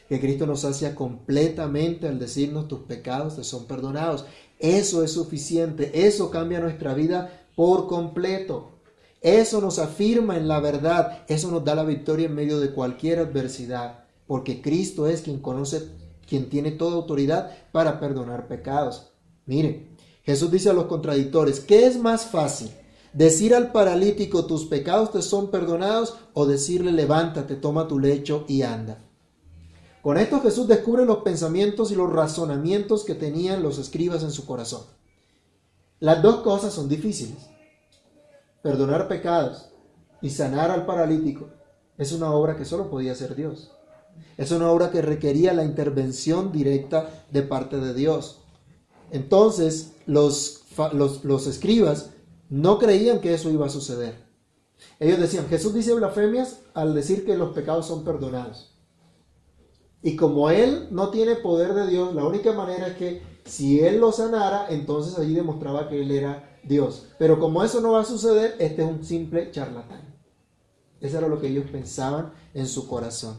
Que 0.09 0.21
Cristo 0.21 0.47
nos 0.47 0.61
sacia 0.61 0.95
completamente 0.95 2.09
al 2.09 2.19
decirnos 2.19 2.69
tus 2.69 2.81
pecados 2.81 3.37
te 3.37 3.45
son 3.45 3.67
perdonados. 3.67 4.25
Eso 4.59 5.05
es 5.05 5.13
suficiente. 5.13 6.07
Eso 6.07 6.31
cambia 6.31 6.61
nuestra 6.61 6.95
vida 6.95 7.31
por 7.59 7.89
completo. 7.89 8.69
Eso 9.21 9.61
nos 9.61 9.81
afirma 9.81 10.37
en 10.37 10.47
la 10.47 10.61
verdad. 10.61 11.25
Eso 11.27 11.51
nos 11.51 11.65
da 11.65 11.75
la 11.75 11.83
victoria 11.83 12.27
en 12.27 12.35
medio 12.37 12.61
de 12.61 12.71
cualquier 12.71 13.19
adversidad. 13.19 14.05
Porque 14.29 14.63
Cristo 14.63 15.09
es 15.09 15.23
quien 15.23 15.41
conoce, 15.41 15.89
quien 16.29 16.51
tiene 16.51 16.71
toda 16.71 16.95
autoridad 16.95 17.51
para 17.73 17.99
perdonar 17.99 18.47
pecados. 18.47 19.11
Miren, 19.45 19.97
Jesús 20.23 20.53
dice 20.53 20.71
a 20.71 20.73
los 20.73 20.85
contradictores, 20.85 21.59
¿qué 21.59 21.87
es 21.87 21.99
más 21.99 22.27
fácil? 22.27 22.71
Decir 23.13 23.57
al 23.57 23.73
paralítico 23.73 24.47
tus 24.47 24.67
pecados 24.67 25.11
te 25.11 25.21
son 25.21 25.51
perdonados 25.51 26.15
o 26.35 26.47
decirle 26.47 26.93
levántate, 26.93 27.57
toma 27.57 27.89
tu 27.89 27.99
lecho 27.99 28.45
y 28.47 28.63
anda. 28.63 29.05
Con 30.01 30.17
esto 30.17 30.41
Jesús 30.43 30.69
descubre 30.69 31.05
los 31.05 31.25
pensamientos 31.25 31.91
y 31.91 31.97
los 31.97 32.13
razonamientos 32.13 33.03
que 33.03 33.17
tenían 33.17 33.65
los 33.65 33.79
escribas 33.79 34.23
en 34.23 34.31
su 34.31 34.47
corazón. 34.47 34.83
Las 36.01 36.23
dos 36.23 36.43
cosas 36.43 36.73
son 36.73 36.89
difíciles. 36.89 37.49
Perdonar 38.63 39.09
pecados 39.09 39.71
y 40.21 40.31
sanar 40.31 40.71
al 40.71 40.87
paralítico 40.87 41.49
es 41.97 42.13
una 42.13 42.33
obra 42.33 42.57
que 42.57 42.65
solo 42.65 42.89
podía 42.91 43.13
hacer 43.13 43.35
Dios. 43.35 43.73
Es 44.37 44.53
una 44.53 44.71
obra 44.71 44.91
que 44.91 45.03
requería 45.03 45.53
la 45.53 45.65
intervención 45.65 46.53
directa 46.53 47.25
de 47.31 47.43
parte 47.43 47.79
de 47.79 47.95
Dios. 47.95 48.41
Entonces 49.11 49.95
los, 50.07 50.65
los, 50.93 51.47
escribas 51.47 52.11
no 52.49 52.79
creían 52.79 53.21
que 53.21 53.35
eso 53.35 53.51
iba 53.51 53.67
a 53.67 53.71
suceder. 53.71 54.27
Ellos 55.01 55.19
decían, 55.19 55.49
Jesús 55.49 55.75
dice 55.75 55.95
blasfemias 55.95 56.61
al 56.75 56.95
decir 56.95 57.25
que 57.25 57.37
los 57.37 57.51
pecados 57.51 57.87
son 57.87 58.05
perdonados. 58.05 58.77
Y 60.03 60.15
como 60.15 60.51
Él 60.51 60.89
no 60.93 61.11
tiene 61.11 61.35
poder 61.35 61.75
de 61.75 61.89
Dios, 61.89 62.15
la 62.15 62.25
única 62.25 62.53
manera 62.53 62.89
es 62.89 62.97
que 62.97 63.23
si 63.49 63.81
Él 63.81 63.99
lo 63.99 64.13
sanara, 64.13 64.67
entonces 64.71 65.19
allí 65.19 65.35
demostraba 65.35 65.89
que 65.89 66.01
Él 66.01 66.11
era 66.11 66.59
Dios. 66.63 67.07
Pero 67.19 67.41
como 67.41 67.65
eso 67.65 67.81
no 67.81 67.93
va 67.93 68.03
a 68.03 68.05
suceder, 68.05 68.57
este 68.59 68.83
es 68.83 68.89
un 68.89 69.05
simple 69.05 69.51
charlatán. 69.51 70.15
Eso 71.01 71.19
era 71.19 71.29
lo 71.29 71.41
que 71.41 71.49
ellos 71.49 71.67
pensaban 71.71 72.33
en 72.55 72.67
su 72.67 72.89
corazón. 72.89 73.37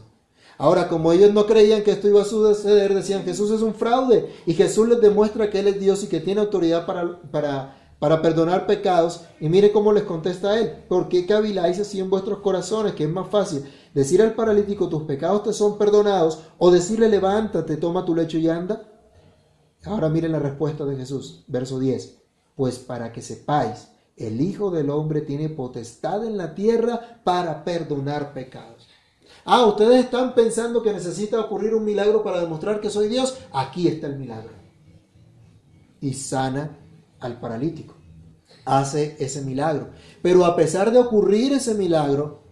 Ahora, 0.58 0.88
como 0.88 1.12
ellos 1.12 1.32
no 1.32 1.46
creían 1.46 1.82
que 1.82 1.92
esto 1.92 2.08
iba 2.08 2.22
a 2.22 2.26
suceder, 2.26 2.94
decían, 2.94 3.24
Jesús 3.24 3.50
es 3.50 3.62
un 3.62 3.74
fraude. 3.74 4.30
Y 4.44 4.54
Jesús 4.54 4.88
les 4.88 5.00
demuestra 5.00 5.48
que 5.48 5.60
Él 5.60 5.68
es 5.68 5.80
Dios 5.80 6.04
y 6.04 6.08
que 6.08 6.20
tiene 6.20 6.40
autoridad 6.40 6.84
para, 6.84 7.20
para 7.30 7.80
para 8.00 8.20
perdonar 8.20 8.66
pecados. 8.66 9.20
Y 9.38 9.48
mire 9.48 9.70
cómo 9.70 9.92
les 9.92 10.02
contesta 10.02 10.58
él, 10.58 10.84
¿por 10.88 11.08
qué 11.08 11.26
caviláis 11.26 11.78
así 11.78 12.00
en 12.00 12.10
vuestros 12.10 12.40
corazones? 12.40 12.94
Que 12.94 13.04
es 13.04 13.10
más 13.10 13.28
fácil 13.28 13.62
decir 13.94 14.20
al 14.20 14.34
paralítico, 14.34 14.88
tus 14.88 15.04
pecados 15.04 15.44
te 15.44 15.52
son 15.52 15.78
perdonados, 15.78 16.40
o 16.58 16.70
decirle, 16.72 17.08
levántate, 17.08 17.76
toma 17.76 18.04
tu 18.04 18.16
lecho 18.16 18.38
y 18.38 18.48
anda. 18.48 18.89
Ahora 19.84 20.08
miren 20.08 20.32
la 20.32 20.38
respuesta 20.38 20.84
de 20.84 20.96
Jesús, 20.96 21.44
verso 21.46 21.78
10. 21.78 22.18
Pues 22.54 22.78
para 22.78 23.12
que 23.12 23.22
sepáis, 23.22 23.88
el 24.16 24.40
Hijo 24.40 24.70
del 24.70 24.90
Hombre 24.90 25.22
tiene 25.22 25.48
potestad 25.48 26.26
en 26.26 26.36
la 26.36 26.54
tierra 26.54 27.20
para 27.24 27.64
perdonar 27.64 28.34
pecados. 28.34 28.86
Ah, 29.44 29.64
ustedes 29.64 30.04
están 30.04 30.34
pensando 30.34 30.82
que 30.82 30.92
necesita 30.92 31.40
ocurrir 31.40 31.74
un 31.74 31.84
milagro 31.84 32.22
para 32.22 32.40
demostrar 32.40 32.80
que 32.80 32.90
soy 32.90 33.08
Dios. 33.08 33.38
Aquí 33.52 33.88
está 33.88 34.06
el 34.06 34.18
milagro. 34.18 34.52
Y 36.00 36.12
sana 36.12 36.78
al 37.18 37.40
paralítico. 37.40 37.94
Hace 38.66 39.16
ese 39.18 39.42
milagro. 39.42 39.90
Pero 40.20 40.44
a 40.44 40.54
pesar 40.54 40.92
de 40.92 40.98
ocurrir 40.98 41.54
ese 41.54 41.74
milagro, 41.74 42.42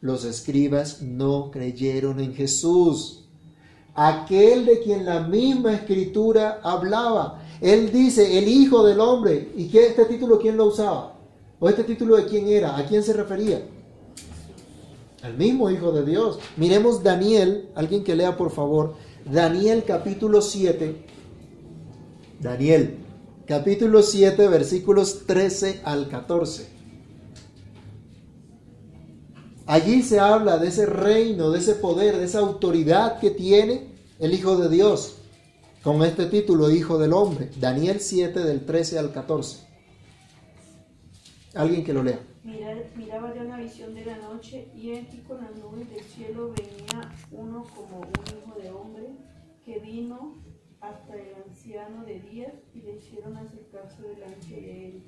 los 0.00 0.24
escribas 0.24 1.00
no 1.00 1.50
creyeron 1.50 2.20
en 2.20 2.34
Jesús. 2.34 3.19
Aquel 4.02 4.64
de 4.64 4.80
quien 4.80 5.04
la 5.04 5.20
misma 5.20 5.74
escritura 5.74 6.58
hablaba. 6.62 7.42
Él 7.60 7.92
dice, 7.92 8.38
el 8.38 8.48
Hijo 8.48 8.82
del 8.82 8.98
Hombre. 8.98 9.52
¿Y 9.54 9.68
qué 9.68 9.88
este 9.88 10.06
título 10.06 10.38
quién 10.38 10.56
lo 10.56 10.68
usaba? 10.68 11.18
¿O 11.58 11.68
este 11.68 11.84
título 11.84 12.16
de 12.16 12.24
quién 12.24 12.48
era? 12.48 12.78
¿A 12.78 12.86
quién 12.86 13.02
se 13.02 13.12
refería? 13.12 13.60
Al 15.20 15.36
mismo 15.36 15.68
Hijo 15.68 15.92
de 15.92 16.06
Dios. 16.06 16.38
Miremos 16.56 17.02
Daniel, 17.02 17.68
alguien 17.74 18.02
que 18.02 18.16
lea 18.16 18.38
por 18.38 18.50
favor, 18.50 18.94
Daniel 19.30 19.84
capítulo 19.86 20.40
7. 20.40 21.04
Daniel 22.40 22.96
capítulo 23.46 24.02
7 24.02 24.48
versículos 24.48 25.26
13 25.26 25.82
al 25.84 26.08
14. 26.08 26.70
Allí 29.66 30.02
se 30.02 30.18
habla 30.18 30.56
de 30.56 30.68
ese 30.68 30.86
reino, 30.86 31.50
de 31.50 31.58
ese 31.58 31.74
poder, 31.74 32.16
de 32.16 32.24
esa 32.24 32.38
autoridad 32.38 33.20
que 33.20 33.30
tiene 33.30 33.89
el 34.20 34.34
Hijo 34.34 34.56
de 34.58 34.68
Dios 34.68 35.16
con 35.82 36.02
este 36.02 36.26
título, 36.26 36.70
Hijo 36.70 36.98
del 36.98 37.14
Hombre. 37.14 37.48
Daniel 37.58 38.00
7 38.00 38.40
del 38.40 38.66
13 38.66 38.98
al 38.98 39.12
14. 39.12 39.66
Alguien 41.54 41.82
que 41.82 41.94
lo 41.94 42.02
lea. 42.02 42.20
miraba 42.44 43.34
ya 43.34 43.40
una 43.40 43.56
visión 43.56 43.94
de 43.94 44.04
la 44.04 44.18
noche 44.18 44.68
y 44.76 44.94
aquí 44.94 45.22
con 45.26 45.38
las 45.40 45.56
nubes 45.56 45.88
del 45.88 46.04
cielo 46.04 46.52
venía 46.52 47.14
uno 47.32 47.64
como 47.74 48.00
un 48.00 48.12
hijo 48.26 48.58
de 48.60 48.70
hombre 48.70 49.08
que 49.64 49.78
vino 49.78 50.36
hasta 50.80 51.14
el 51.14 51.34
anciano 51.46 52.04
de 52.04 52.20
días 52.20 52.52
y 52.74 52.82
le 52.82 52.96
hicieron 52.96 53.38
acercarse 53.38 54.02
delante 54.02 54.48
de 54.48 54.86
él. 54.86 55.02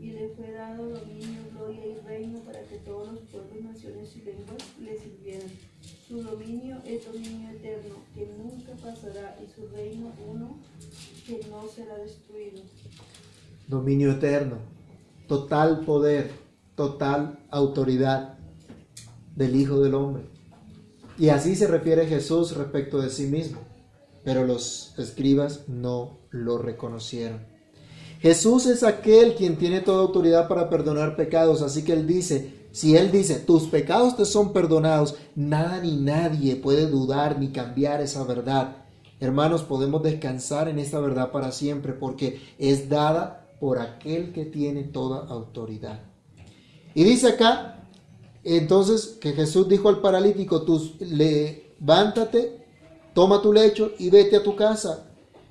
Y 0.00 0.12
le 0.12 0.28
fue 0.28 0.52
dado 0.52 0.90
dominio, 0.90 1.40
gloria 1.52 1.86
y 1.86 1.98
reino 2.06 2.38
para 2.40 2.62
que 2.62 2.76
todos 2.78 3.12
los 3.12 3.20
pueblos, 3.22 3.64
naciones 3.64 4.14
y 4.16 4.20
lenguas 4.20 4.62
le 4.80 4.96
sirvieran. 4.96 5.50
Su 6.06 6.22
dominio 6.22 6.76
es 6.84 7.04
dominio 7.04 7.50
eterno, 7.50 7.96
que 8.14 8.28
nunca 8.38 8.72
pasará, 8.80 9.36
y 9.42 9.52
su 9.52 9.66
reino 9.68 10.12
uno, 10.26 10.58
que 11.26 11.40
no 11.50 11.68
será 11.68 11.98
destruido. 11.98 12.62
Dominio 13.66 14.12
eterno, 14.12 14.58
total 15.26 15.80
poder, 15.84 16.30
total 16.76 17.40
autoridad 17.50 18.38
del 19.34 19.56
Hijo 19.56 19.80
del 19.80 19.94
Hombre. 19.94 20.22
Y 21.18 21.30
así 21.30 21.56
se 21.56 21.66
refiere 21.66 22.06
Jesús 22.06 22.56
respecto 22.56 23.00
de 23.00 23.10
sí 23.10 23.26
mismo, 23.26 23.58
pero 24.24 24.46
los 24.46 24.96
escribas 24.98 25.68
no 25.68 26.18
lo 26.30 26.58
reconocieron. 26.58 27.57
Jesús 28.20 28.66
es 28.66 28.82
aquel 28.82 29.34
quien 29.34 29.56
tiene 29.56 29.80
toda 29.80 30.02
autoridad 30.02 30.48
para 30.48 30.68
perdonar 30.68 31.16
pecados, 31.16 31.62
así 31.62 31.84
que 31.84 31.92
él 31.92 32.06
dice, 32.06 32.52
si 32.72 32.96
él 32.96 33.10
dice, 33.12 33.36
tus 33.36 33.64
pecados 33.64 34.16
te 34.16 34.24
son 34.24 34.52
perdonados, 34.52 35.14
nada 35.36 35.80
ni 35.80 35.96
nadie 35.96 36.56
puede 36.56 36.86
dudar 36.86 37.38
ni 37.38 37.48
cambiar 37.48 38.00
esa 38.00 38.24
verdad. 38.24 38.84
Hermanos, 39.20 39.62
podemos 39.62 40.02
descansar 40.02 40.68
en 40.68 40.78
esta 40.78 41.00
verdad 41.00 41.32
para 41.32 41.52
siempre 41.52 41.92
porque 41.92 42.40
es 42.58 42.88
dada 42.88 43.48
por 43.60 43.78
aquel 43.78 44.32
que 44.32 44.44
tiene 44.44 44.84
toda 44.84 45.26
autoridad. 45.26 46.00
Y 46.94 47.04
dice 47.04 47.28
acá, 47.28 47.78
entonces, 48.44 49.18
que 49.20 49.32
Jesús 49.32 49.68
dijo 49.68 49.88
al 49.88 50.00
paralítico, 50.00 50.62
tú 50.62 50.92
levántate, 51.00 52.64
toma 53.12 53.42
tu 53.42 53.52
lecho 53.52 53.92
y 53.98 54.10
vete 54.10 54.36
a 54.36 54.42
tu 54.42 54.54
casa. 54.56 55.07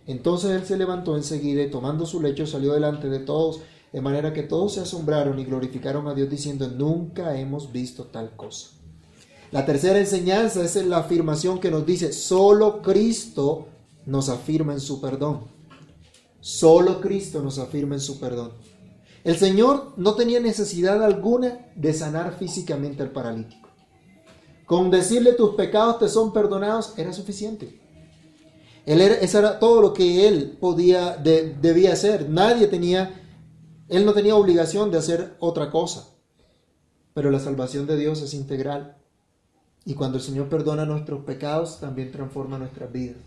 Entonces 0.08 0.52
él 0.52 0.66
se 0.66 0.78
levantó 0.78 1.18
enseguida 1.18 1.62
y 1.62 1.70
tomando 1.70 2.06
su 2.06 2.22
lecho 2.22 2.48
salió 2.48 2.74
delante 2.74 3.10
de 3.10 3.20
todos, 3.20 3.60
de 3.92 4.02
manera 4.02 4.34
que 4.34 4.44
todos 4.44 4.74
se 4.74 4.80
asombraron 4.80 5.38
y 5.38 5.46
glorificaron 5.46 6.08
a 6.08 6.14
Dios 6.14 6.30
diciendo, 6.30 6.68
nunca 6.70 7.38
hemos 7.38 7.72
visto 7.72 8.06
tal 8.06 8.36
cosa. 8.36 8.70
La 9.52 9.66
tercera 9.66 10.00
enseñanza 10.00 10.64
es 10.64 10.76
la 10.86 11.00
afirmación 11.00 11.60
que 11.60 11.72
nos 11.72 11.86
dice, 11.86 12.14
solo 12.14 12.82
Cristo 12.82 13.68
nos 14.06 14.30
afirma 14.30 14.74
en 14.74 14.80
su 14.80 15.02
perdón. 15.02 15.46
Solo 16.40 17.02
Cristo 17.02 17.42
nos 17.42 17.60
afirma 17.60 17.96
en 17.96 18.02
su 18.02 18.20
perdón. 18.20 18.52
El 19.26 19.38
Señor 19.38 19.94
no 19.98 20.16
tenía 20.16 20.40
necesidad 20.40 21.04
alguna 21.04 21.66
de 21.76 21.94
sanar 21.94 22.38
físicamente 22.38 23.04
al 23.04 23.12
paralítico. 23.12 23.68
Con 24.66 24.90
decirle 24.90 25.34
tus 25.34 25.56
pecados 25.56 26.00
te 26.00 26.08
son 26.08 26.32
perdonados 26.32 26.94
era 26.98 27.12
suficiente. 27.12 27.87
Él 28.88 29.02
era, 29.02 29.16
eso 29.16 29.40
era 29.40 29.60
todo 29.60 29.82
lo 29.82 29.94
que 29.94 30.30
él 30.30 30.58
podía, 30.62 31.18
debía 31.18 31.92
hacer. 31.92 32.30
Nadie 32.30 32.68
tenía, 32.68 33.22
él 33.90 34.06
no 34.06 34.14
tenía 34.14 34.38
obligación 34.38 34.92
de 34.92 34.98
hacer 34.98 35.36
otra 35.40 35.70
cosa. 35.70 36.08
Pero 37.14 37.30
la 37.30 37.42
salvación 37.42 37.86
de 37.86 37.98
Dios 37.98 38.22
es 38.22 38.34
integral. 38.34 38.96
Y 39.84 39.94
cuando 39.96 40.18
el 40.18 40.24
Señor 40.24 40.48
perdona 40.48 40.86
nuestros 40.86 41.26
pecados, 41.26 41.82
también 41.82 42.14
transforma 42.14 42.58
nuestras 42.58 42.90
vidas. 42.90 43.18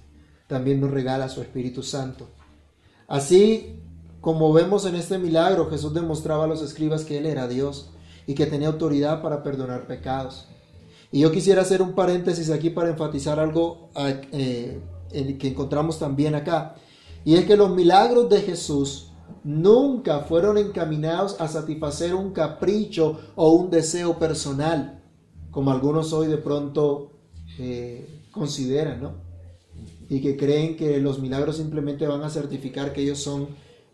También 0.46 0.80
nos 0.80 0.92
regala 0.92 1.28
su 1.28 1.42
Espíritu 1.42 1.82
Santo. 1.82 2.26
Así 3.06 3.82
como 4.22 4.54
vemos 4.54 4.86
en 4.86 4.94
este 4.94 5.18
milagro, 5.18 5.68
Jesús 5.68 5.92
demostraba 5.92 6.44
a 6.44 6.46
los 6.46 6.62
escribas 6.62 7.04
que 7.04 7.18
Él 7.18 7.26
era 7.26 7.48
Dios 7.48 7.90
y 8.26 8.34
que 8.34 8.46
tenía 8.46 8.68
autoridad 8.68 9.20
para 9.20 9.42
perdonar 9.42 9.86
pecados. 9.86 10.48
Y 11.12 11.20
yo 11.20 11.30
quisiera 11.30 11.60
hacer 11.60 11.82
un 11.82 11.92
paréntesis 11.92 12.48
aquí 12.48 12.70
para 12.70 12.88
enfatizar 12.88 13.38
algo 13.38 13.90
eh, 14.32 14.80
que 15.10 15.48
encontramos 15.48 15.98
también 15.98 16.34
acá. 16.34 16.74
Y 17.24 17.34
es 17.34 17.44
que 17.44 17.56
los 17.56 17.70
milagros 17.70 18.28
de 18.28 18.40
Jesús 18.40 19.12
nunca 19.44 20.20
fueron 20.20 20.58
encaminados 20.58 21.40
a 21.40 21.48
satisfacer 21.48 22.14
un 22.14 22.32
capricho 22.32 23.18
o 23.36 23.50
un 23.50 23.70
deseo 23.70 24.18
personal, 24.18 25.02
como 25.50 25.70
algunos 25.70 26.12
hoy 26.12 26.28
de 26.28 26.38
pronto 26.38 27.12
eh, 27.58 28.22
consideran, 28.30 29.02
¿no? 29.02 29.30
y 30.10 30.20
que 30.20 30.36
creen 30.36 30.76
que 30.76 30.98
los 30.98 31.20
milagros 31.20 31.56
simplemente 31.56 32.04
van 32.06 32.22
a 32.22 32.30
certificar 32.30 32.92
que 32.92 33.02
ellos 33.02 33.20
son 33.20 33.48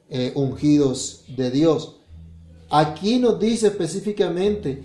eh, 0.09 0.33
ungidos 0.35 1.25
de 1.37 1.51
Dios. 1.51 1.97
Aquí 2.71 3.19
nos 3.19 3.39
dice 3.39 3.67
específicamente 3.67 4.83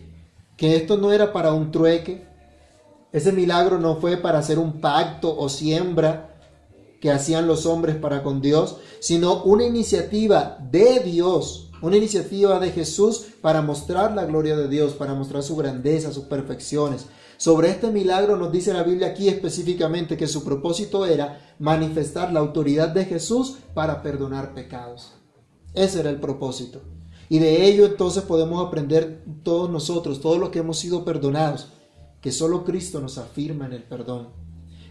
que 0.57 0.75
esto 0.75 0.97
no 0.97 1.13
era 1.13 1.31
para 1.31 1.53
un 1.53 1.71
trueque, 1.71 2.27
ese 3.11 3.31
milagro 3.31 3.79
no 3.79 3.97
fue 3.97 4.17
para 4.17 4.39
hacer 4.39 4.59
un 4.59 4.79
pacto 4.79 5.37
o 5.37 5.49
siembra 5.49 6.39
que 7.01 7.11
hacían 7.11 7.47
los 7.47 7.65
hombres 7.65 7.95
para 7.95 8.23
con 8.23 8.41
Dios, 8.41 8.77
sino 8.99 9.43
una 9.43 9.65
iniciativa 9.65 10.57
de 10.71 10.99
Dios, 10.99 11.69
una 11.81 11.97
iniciativa 11.97 12.59
de 12.59 12.71
Jesús 12.71 13.25
para 13.41 13.61
mostrar 13.61 14.13
la 14.13 14.25
gloria 14.25 14.55
de 14.55 14.67
Dios, 14.67 14.93
para 14.93 15.15
mostrar 15.15 15.43
su 15.43 15.55
grandeza, 15.55 16.13
sus 16.13 16.25
perfecciones, 16.25 17.07
sobre 17.41 17.71
este 17.71 17.89
milagro 17.89 18.37
nos 18.37 18.51
dice 18.51 18.71
la 18.71 18.83
Biblia 18.83 19.07
aquí 19.07 19.27
específicamente 19.27 20.15
que 20.15 20.27
su 20.27 20.43
propósito 20.43 21.07
era 21.07 21.55
manifestar 21.57 22.31
la 22.31 22.39
autoridad 22.39 22.89
de 22.89 23.03
Jesús 23.05 23.57
para 23.73 24.03
perdonar 24.03 24.53
pecados. 24.53 25.13
Ese 25.73 26.01
era 26.01 26.11
el 26.11 26.19
propósito. 26.19 26.83
Y 27.29 27.39
de 27.39 27.65
ello 27.65 27.87
entonces 27.87 28.21
podemos 28.21 28.63
aprender 28.63 29.23
todos 29.41 29.71
nosotros, 29.71 30.21
todos 30.21 30.37
los 30.37 30.51
que 30.51 30.59
hemos 30.59 30.77
sido 30.77 31.03
perdonados, 31.03 31.69
que 32.21 32.31
solo 32.31 32.63
Cristo 32.63 33.01
nos 33.01 33.17
afirma 33.17 33.65
en 33.65 33.73
el 33.73 33.83
perdón, 33.83 34.29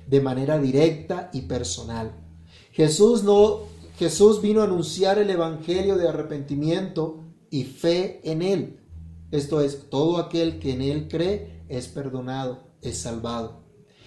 de 0.06 0.20
manera 0.20 0.58
directa 0.58 1.30
y 1.32 1.42
personal. 1.42 2.12
Jesús 2.72 3.22
no 3.22 3.70
Jesús 4.00 4.40
vino 4.40 4.62
a 4.62 4.64
anunciar 4.64 5.18
el 5.18 5.28
evangelio 5.28 5.98
de 5.98 6.08
arrepentimiento 6.08 7.20
y 7.50 7.64
fe 7.64 8.22
en 8.24 8.40
él. 8.40 8.80
Esto 9.30 9.60
es, 9.60 9.90
todo 9.90 10.16
aquel 10.16 10.58
que 10.58 10.72
en 10.72 10.80
él 10.80 11.06
cree 11.06 11.62
es 11.68 11.86
perdonado, 11.86 12.60
es 12.80 12.96
salvado. 12.96 13.60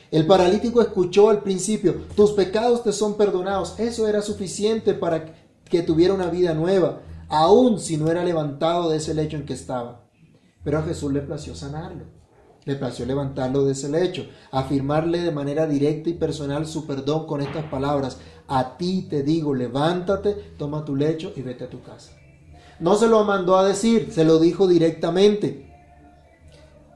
El 0.10 0.26
paralítico 0.26 0.82
escuchó 0.82 1.30
al 1.30 1.44
principio, 1.44 1.94
tus 2.16 2.32
pecados 2.32 2.84
te 2.84 2.92
son 2.92 3.18
perdonados. 3.18 3.80
Eso 3.80 4.08
era 4.08 4.24
suficiente 4.24 4.96
para 4.96 5.36
que 5.64 5.84
tuviera 5.84 6.16
una 6.16 6.32
vida 6.32 6.56
nueva, 6.56 7.04
aun 7.30 7.80
si 7.80 7.96
no 7.96 8.10
era 8.10 8.26
levantado 8.26 8.90
de 8.90 8.98
ese 8.98 9.14
lecho 9.14 9.38
en 9.38 9.46
que 9.46 9.54
estaba. 9.54 10.10
Pero 10.64 10.80
a 10.80 10.84
Jesús 10.84 11.14
le 11.14 11.22
plació 11.22 11.54
sanarlo, 11.54 12.06
le 12.66 12.76
plació 12.76 13.06
levantarlo 13.06 13.66
de 13.66 13.74
ese 13.74 13.90
lecho, 13.90 14.26
afirmarle 14.52 15.20
de 15.20 15.32
manera 15.32 15.68
directa 15.68 16.10
y 16.10 16.14
personal 16.14 16.66
su 16.66 16.88
perdón 16.88 17.28
con 17.28 17.42
estas 17.42 17.66
palabras, 17.66 18.18
a 18.48 18.78
ti 18.78 19.08
te 19.10 19.24
digo, 19.24 19.54
levántate, 19.54 20.34
toma 20.58 20.86
tu 20.86 20.96
lecho 20.96 21.34
y 21.36 21.42
vete 21.42 21.66
a 21.66 21.70
tu 21.70 21.82
casa. 21.82 22.14
No 22.80 22.96
se 22.96 23.08
lo 23.08 23.24
mandó 23.24 23.58
a 23.58 23.68
decir, 23.68 24.12
se 24.12 24.26
lo 24.26 24.40
dijo 24.40 24.68
directamente. 24.68 25.70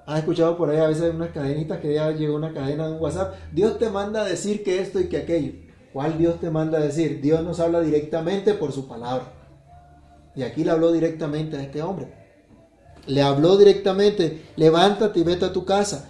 ¿Has 0.06 0.20
escuchado 0.20 0.58
por 0.58 0.70
ahí 0.70 0.78
a 0.78 0.88
veces 0.88 1.14
unas 1.14 1.32
cadenitas 1.32 1.80
que 1.80 1.94
ya 1.94 2.12
llegó 2.12 2.36
una 2.36 2.54
cadena 2.54 2.88
de 2.88 2.94
un 2.94 3.02
WhatsApp? 3.02 3.36
Dios 3.52 3.78
te 3.78 3.90
manda 3.90 4.22
a 4.22 4.26
decir 4.26 4.64
que 4.64 4.82
esto 4.82 5.00
y 5.00 5.10
que 5.10 5.18
aquello. 5.18 5.54
¿Cuál 5.92 6.18
Dios 6.18 6.40
te 6.40 6.50
manda 6.50 6.78
a 6.78 6.82
decir? 6.82 7.20
Dios 7.22 7.44
nos 7.44 7.60
habla 7.60 7.82
directamente 7.82 8.54
por 8.54 8.72
su 8.72 8.88
palabra. 8.88 9.34
Y 10.36 10.44
aquí 10.44 10.64
le 10.64 10.72
habló 10.72 10.92
directamente 10.92 11.58
a 11.58 11.62
este 11.62 11.82
hombre. 11.82 12.14
Le 13.08 13.22
habló 13.22 13.58
directamente, 13.58 14.46
levántate 14.56 15.20
y 15.20 15.24
vete 15.24 15.46
a 15.46 15.54
tu 15.54 15.66
casa. 15.66 16.10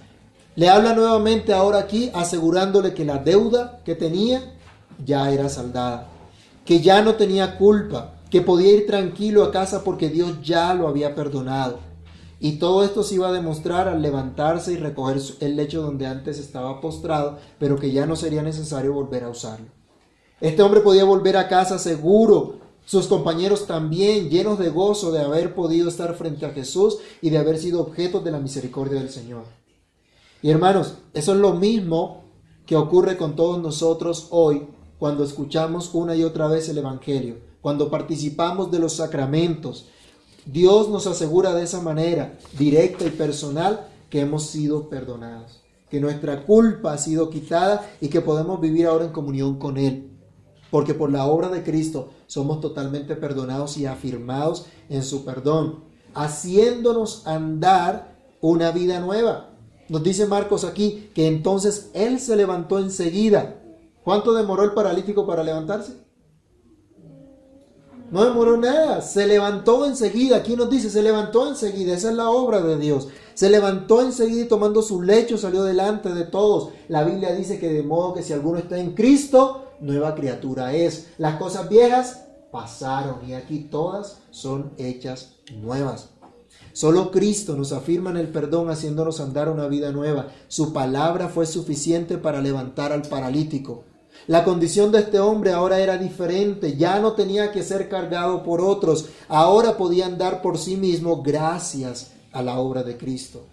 Le 0.56 0.70
habla 0.70 0.94
nuevamente 0.94 1.54
ahora 1.54 1.78
aquí 1.80 2.10
asegurándole 2.14 2.94
que 2.94 3.06
la 3.06 3.20
deuda 3.20 3.80
que 3.86 3.96
tenía 3.96 4.56
ya 5.06 5.32
era 5.32 5.50
saldada, 5.50 6.10
que 6.66 6.82
ya 6.82 7.02
no 7.04 7.14
tenía 7.14 7.58
culpa, 7.58 8.16
que 8.32 8.42
podía 8.42 8.74
ir 8.74 8.88
tranquilo 8.88 9.44
a 9.44 9.52
casa 9.52 9.84
porque 9.84 10.10
Dios 10.10 10.42
ya 10.42 10.74
lo 10.74 10.88
había 10.88 11.14
perdonado. 11.14 11.80
Y 12.40 12.54
todo 12.54 12.84
esto 12.84 13.04
se 13.04 13.16
iba 13.16 13.30
a 13.30 13.32
demostrar 13.32 13.88
al 13.88 14.02
levantarse 14.02 14.74
y 14.74 14.78
recoger 14.78 15.18
el 15.40 15.56
lecho 15.56 15.82
donde 15.82 16.06
antes 16.06 16.38
estaba 16.38 16.82
postrado, 16.82 17.38
pero 17.60 17.78
que 17.78 17.92
ya 17.92 18.06
no 18.06 18.16
sería 18.16 18.44
necesario 18.44 18.94
volver 18.94 19.24
a 19.24 19.30
usarlo. 19.30 19.68
Este 20.40 20.62
hombre 20.62 20.82
podía 20.82 21.04
volver 21.04 21.36
a 21.36 21.48
casa 21.48 21.80
seguro, 21.80 22.60
sus 22.88 23.08
compañeros 23.08 23.68
también 23.68 24.30
llenos 24.30 24.58
de 24.58 24.70
gozo 24.70 25.12
de 25.12 25.20
haber 25.20 25.54
podido 25.54 25.90
estar 25.90 26.16
frente 26.16 26.46
a 26.46 26.52
Jesús 26.52 27.00
y 27.22 27.30
de 27.32 27.38
haber 27.38 27.58
sido 27.58 27.82
objeto 27.82 28.22
de 28.22 28.32
la 28.32 28.40
misericordia 28.40 29.02
del 29.02 29.10
Señor. 29.10 29.44
Y 30.42 30.52
hermanos, 30.52 30.94
eso 31.14 31.34
es 31.34 31.38
lo 31.38 31.54
mismo 31.54 32.24
que 32.66 32.78
ocurre 32.78 33.18
con 33.18 33.36
todos 33.36 33.62
nosotros 33.62 34.28
hoy 34.30 34.68
cuando 35.00 35.26
escuchamos 35.26 35.94
una 35.94 36.16
y 36.16 36.24
otra 36.24 36.48
vez 36.48 36.70
el 36.70 36.78
Evangelio, 36.78 37.36
cuando 37.60 37.90
participamos 37.90 38.72
de 38.72 38.80
los 38.80 38.94
sacramentos. 38.94 39.88
Dios 40.46 40.88
nos 40.88 41.08
asegura 41.08 41.54
de 41.54 41.64
esa 41.64 41.82
manera, 41.82 42.40
directa 42.58 43.04
y 43.04 43.10
personal, 43.10 43.86
que 44.10 44.22
hemos 44.22 44.44
sido 44.44 44.88
perdonados, 44.88 45.60
que 45.90 46.00
nuestra 46.00 46.46
culpa 46.46 46.94
ha 46.94 46.98
sido 46.98 47.30
quitada 47.30 47.86
y 48.00 48.08
que 48.08 48.22
podemos 48.22 48.62
vivir 48.62 48.88
ahora 48.88 49.04
en 49.04 49.12
comunión 49.12 49.60
con 49.60 49.78
Él. 49.78 50.17
Porque 50.70 50.94
por 50.94 51.12
la 51.12 51.26
obra 51.26 51.50
de 51.50 51.64
Cristo 51.64 52.10
somos 52.28 52.62
totalmente 52.62 53.16
perdonados 53.16 53.78
y 53.78 53.86
afirmados 53.86 54.66
en 54.90 55.04
su 55.04 55.24
perdón, 55.24 55.84
haciéndonos 56.14 57.26
andar 57.26 58.18
una 58.42 58.72
vida 58.72 59.00
nueva. 59.00 59.52
Nos 59.90 60.04
dice 60.04 60.26
Marcos 60.26 60.64
aquí 60.64 61.10
que 61.14 61.28
entonces 61.28 61.92
él 61.94 62.20
se 62.20 62.36
levantó 62.36 62.80
enseguida. 62.80 63.62
¿Cuánto 64.04 64.34
demoró 64.34 64.64
el 64.64 64.74
paralítico 64.74 65.26
para 65.26 65.44
levantarse? 65.44 65.94
No 68.10 68.24
demoró 68.24 68.56
nada, 68.56 69.02
se 69.02 69.28
levantó 69.28 69.86
enseguida. 69.86 70.38
Aquí 70.38 70.56
nos 70.56 70.70
dice, 70.70 70.90
se 70.90 71.02
levantó 71.02 71.48
enseguida. 71.48 71.94
Esa 71.94 72.12
es 72.12 72.16
la 72.16 72.30
obra 72.30 72.62
de 72.62 72.78
Dios. 72.78 73.10
Se 73.34 73.50
levantó 73.50 74.02
enseguida 74.02 74.44
y 74.44 74.48
tomando 74.48 74.82
su 74.82 75.02
lecho 75.02 75.38
salió 75.38 75.64
delante 75.64 76.14
de 76.14 76.24
todos. 76.24 76.70
La 76.88 77.04
Biblia 77.04 77.36
dice 77.36 77.60
que 77.60 77.70
de 77.70 77.84
modo 77.84 78.14
que 78.14 78.24
si 78.24 78.32
alguno 78.34 78.60
está 78.60 78.78
en 78.78 78.94
Cristo, 78.94 79.67
nueva 79.80 80.16
criatura 80.16 80.74
es. 80.74 81.10
Las 81.18 81.38
cosas 81.38 81.70
viejas 81.70 82.26
pasaron 82.52 83.28
y 83.28 83.34
aquí 83.34 83.60
todas 83.60 84.20
son 84.32 84.72
hechas 84.78 85.36
nuevas. 85.52 86.10
Solo 86.74 87.12
Cristo 87.12 87.56
nos 87.56 87.72
afirma 87.72 88.12
en 88.12 88.18
el 88.18 88.28
perdón 88.28 88.70
haciéndonos 88.70 89.20
andar 89.20 89.50
una 89.50 89.68
vida 89.68 89.92
nueva. 89.92 90.28
Su 90.48 90.74
palabra 90.74 91.28
fue 91.28 91.46
suficiente 91.46 92.18
para 92.18 92.42
levantar 92.42 92.92
al 92.92 93.02
paralítico. 93.02 93.84
La 94.28 94.44
condición 94.44 94.92
de 94.92 95.00
este 95.00 95.20
hombre 95.20 95.54
ahora 95.54 95.80
era 95.80 95.98
diferente, 95.98 96.76
ya 96.76 97.00
no 97.00 97.14
tenía 97.14 97.52
que 97.52 97.64
ser 97.64 97.88
cargado 97.88 98.44
por 98.44 98.62
otros, 98.62 99.06
ahora 99.30 99.78
podía 99.78 100.06
andar 100.06 100.42
por 100.42 100.58
sí 100.58 100.76
mismo 100.76 101.22
gracias 101.22 102.12
a 102.32 102.42
la 102.42 102.60
obra 102.60 102.84
de 102.84 102.98
Cristo. 102.98 103.46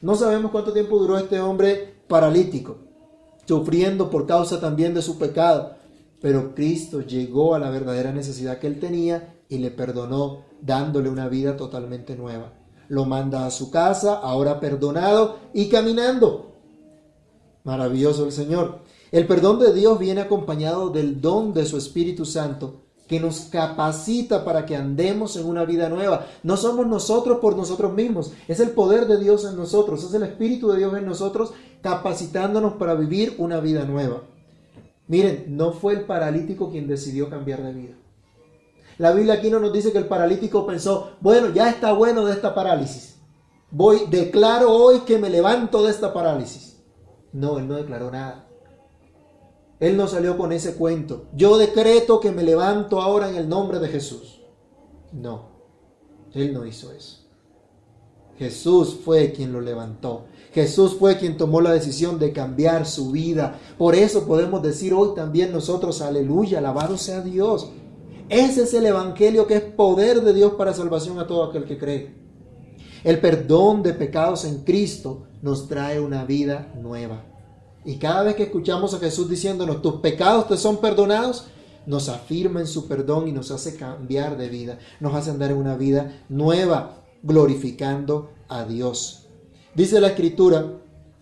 No 0.00 0.14
sabemos 0.16 0.50
cuánto 0.50 0.72
tiempo 0.72 0.98
duró 0.98 1.18
este 1.18 1.40
hombre 1.40 1.94
paralítico, 2.08 2.78
sufriendo 3.48 4.10
por 4.10 4.26
causa 4.26 4.60
también 4.60 4.94
de 4.94 5.02
su 5.02 5.18
pecado, 5.18 5.72
pero 6.20 6.54
Cristo 6.54 7.00
llegó 7.00 7.56
a 7.56 7.58
la 7.58 7.70
verdadera 7.70 8.12
necesidad 8.12 8.58
que 8.58 8.68
él 8.68 8.78
tenía 8.78 9.34
y 9.48 9.58
le 9.58 9.70
perdonó, 9.70 10.44
dándole 10.60 11.08
una 11.08 11.28
vida 11.28 11.56
totalmente 11.56 12.14
nueva 12.14 12.52
lo 12.88 13.04
manda 13.04 13.46
a 13.46 13.50
su 13.50 13.70
casa, 13.70 14.14
ahora 14.14 14.60
perdonado 14.60 15.38
y 15.52 15.68
caminando. 15.68 16.52
Maravilloso 17.64 18.24
el 18.24 18.32
Señor. 18.32 18.80
El 19.12 19.26
perdón 19.26 19.58
de 19.58 19.72
Dios 19.72 19.98
viene 19.98 20.22
acompañado 20.22 20.90
del 20.90 21.20
don 21.20 21.54
de 21.54 21.66
su 21.66 21.76
Espíritu 21.76 22.24
Santo 22.24 22.82
que 23.06 23.20
nos 23.20 23.40
capacita 23.50 24.44
para 24.44 24.66
que 24.66 24.76
andemos 24.76 25.36
en 25.36 25.46
una 25.46 25.64
vida 25.64 25.88
nueva. 25.88 26.26
No 26.42 26.58
somos 26.58 26.86
nosotros 26.86 27.38
por 27.40 27.56
nosotros 27.56 27.94
mismos, 27.94 28.32
es 28.48 28.60
el 28.60 28.70
poder 28.70 29.06
de 29.06 29.18
Dios 29.18 29.46
en 29.46 29.56
nosotros, 29.56 30.04
es 30.04 30.12
el 30.12 30.24
Espíritu 30.24 30.70
de 30.70 30.78
Dios 30.78 30.94
en 30.94 31.06
nosotros 31.06 31.52
capacitándonos 31.82 32.74
para 32.74 32.94
vivir 32.94 33.34
una 33.38 33.60
vida 33.60 33.84
nueva. 33.84 34.22
Miren, 35.06 35.56
no 35.56 35.72
fue 35.72 35.94
el 35.94 36.04
paralítico 36.04 36.70
quien 36.70 36.86
decidió 36.86 37.30
cambiar 37.30 37.62
de 37.62 37.72
vida. 37.72 37.94
La 38.98 39.12
Biblia 39.12 39.34
aquí 39.34 39.48
no 39.48 39.60
nos 39.60 39.72
dice 39.72 39.92
que 39.92 39.98
el 39.98 40.06
paralítico 40.06 40.66
pensó, 40.66 41.12
bueno, 41.20 41.50
ya 41.50 41.70
está 41.70 41.92
bueno 41.92 42.26
de 42.26 42.32
esta 42.32 42.54
parálisis. 42.54 43.16
Voy, 43.70 44.06
declaro 44.10 44.72
hoy 44.72 45.00
que 45.00 45.18
me 45.18 45.30
levanto 45.30 45.84
de 45.84 45.90
esta 45.90 46.12
parálisis. 46.12 46.82
No, 47.32 47.58
él 47.58 47.68
no 47.68 47.74
declaró 47.74 48.10
nada. 48.10 48.48
Él 49.78 49.96
no 49.96 50.08
salió 50.08 50.36
con 50.36 50.52
ese 50.52 50.74
cuento. 50.74 51.26
Yo 51.34 51.56
decreto 51.58 52.18
que 52.18 52.32
me 52.32 52.42
levanto 52.42 53.00
ahora 53.00 53.30
en 53.30 53.36
el 53.36 53.48
nombre 53.48 53.78
de 53.78 53.88
Jesús. 53.88 54.40
No, 55.12 55.50
él 56.34 56.52
no 56.52 56.66
hizo 56.66 56.92
eso. 56.92 57.26
Jesús 58.38 58.98
fue 59.04 59.32
quien 59.32 59.52
lo 59.52 59.60
levantó. 59.60 60.26
Jesús 60.58 60.96
fue 60.98 61.18
quien 61.18 61.36
tomó 61.36 61.60
la 61.60 61.70
decisión 61.70 62.18
de 62.18 62.32
cambiar 62.32 62.84
su 62.84 63.12
vida. 63.12 63.60
Por 63.78 63.94
eso 63.94 64.26
podemos 64.26 64.60
decir 64.60 64.92
hoy 64.92 65.14
también 65.14 65.52
nosotros, 65.52 66.02
aleluya, 66.02 66.58
alabado 66.58 66.98
sea 66.98 67.20
Dios. 67.20 67.70
Ese 68.28 68.64
es 68.64 68.74
el 68.74 68.86
Evangelio 68.86 69.46
que 69.46 69.54
es 69.54 69.62
poder 69.62 70.20
de 70.20 70.34
Dios 70.34 70.54
para 70.54 70.74
salvación 70.74 71.20
a 71.20 71.28
todo 71.28 71.44
aquel 71.44 71.64
que 71.64 71.78
cree. 71.78 72.12
El 73.04 73.20
perdón 73.20 73.84
de 73.84 73.94
pecados 73.94 74.44
en 74.44 74.64
Cristo 74.64 75.28
nos 75.42 75.68
trae 75.68 76.00
una 76.00 76.24
vida 76.24 76.72
nueva. 76.74 77.22
Y 77.84 77.98
cada 77.98 78.24
vez 78.24 78.34
que 78.34 78.42
escuchamos 78.42 78.92
a 78.94 78.98
Jesús 78.98 79.30
diciéndonos, 79.30 79.80
tus 79.80 80.00
pecados 80.00 80.48
te 80.48 80.56
son 80.56 80.78
perdonados, 80.78 81.46
nos 81.86 82.08
afirma 82.08 82.58
en 82.58 82.66
su 82.66 82.88
perdón 82.88 83.28
y 83.28 83.32
nos 83.32 83.52
hace 83.52 83.76
cambiar 83.76 84.36
de 84.36 84.48
vida, 84.48 84.80
nos 84.98 85.14
hace 85.14 85.30
andar 85.30 85.52
en 85.52 85.58
una 85.58 85.76
vida 85.76 86.24
nueva, 86.28 87.04
glorificando 87.22 88.32
a 88.48 88.64
Dios. 88.64 89.27
Dice 89.78 90.00
la 90.00 90.08
escritura 90.08 90.72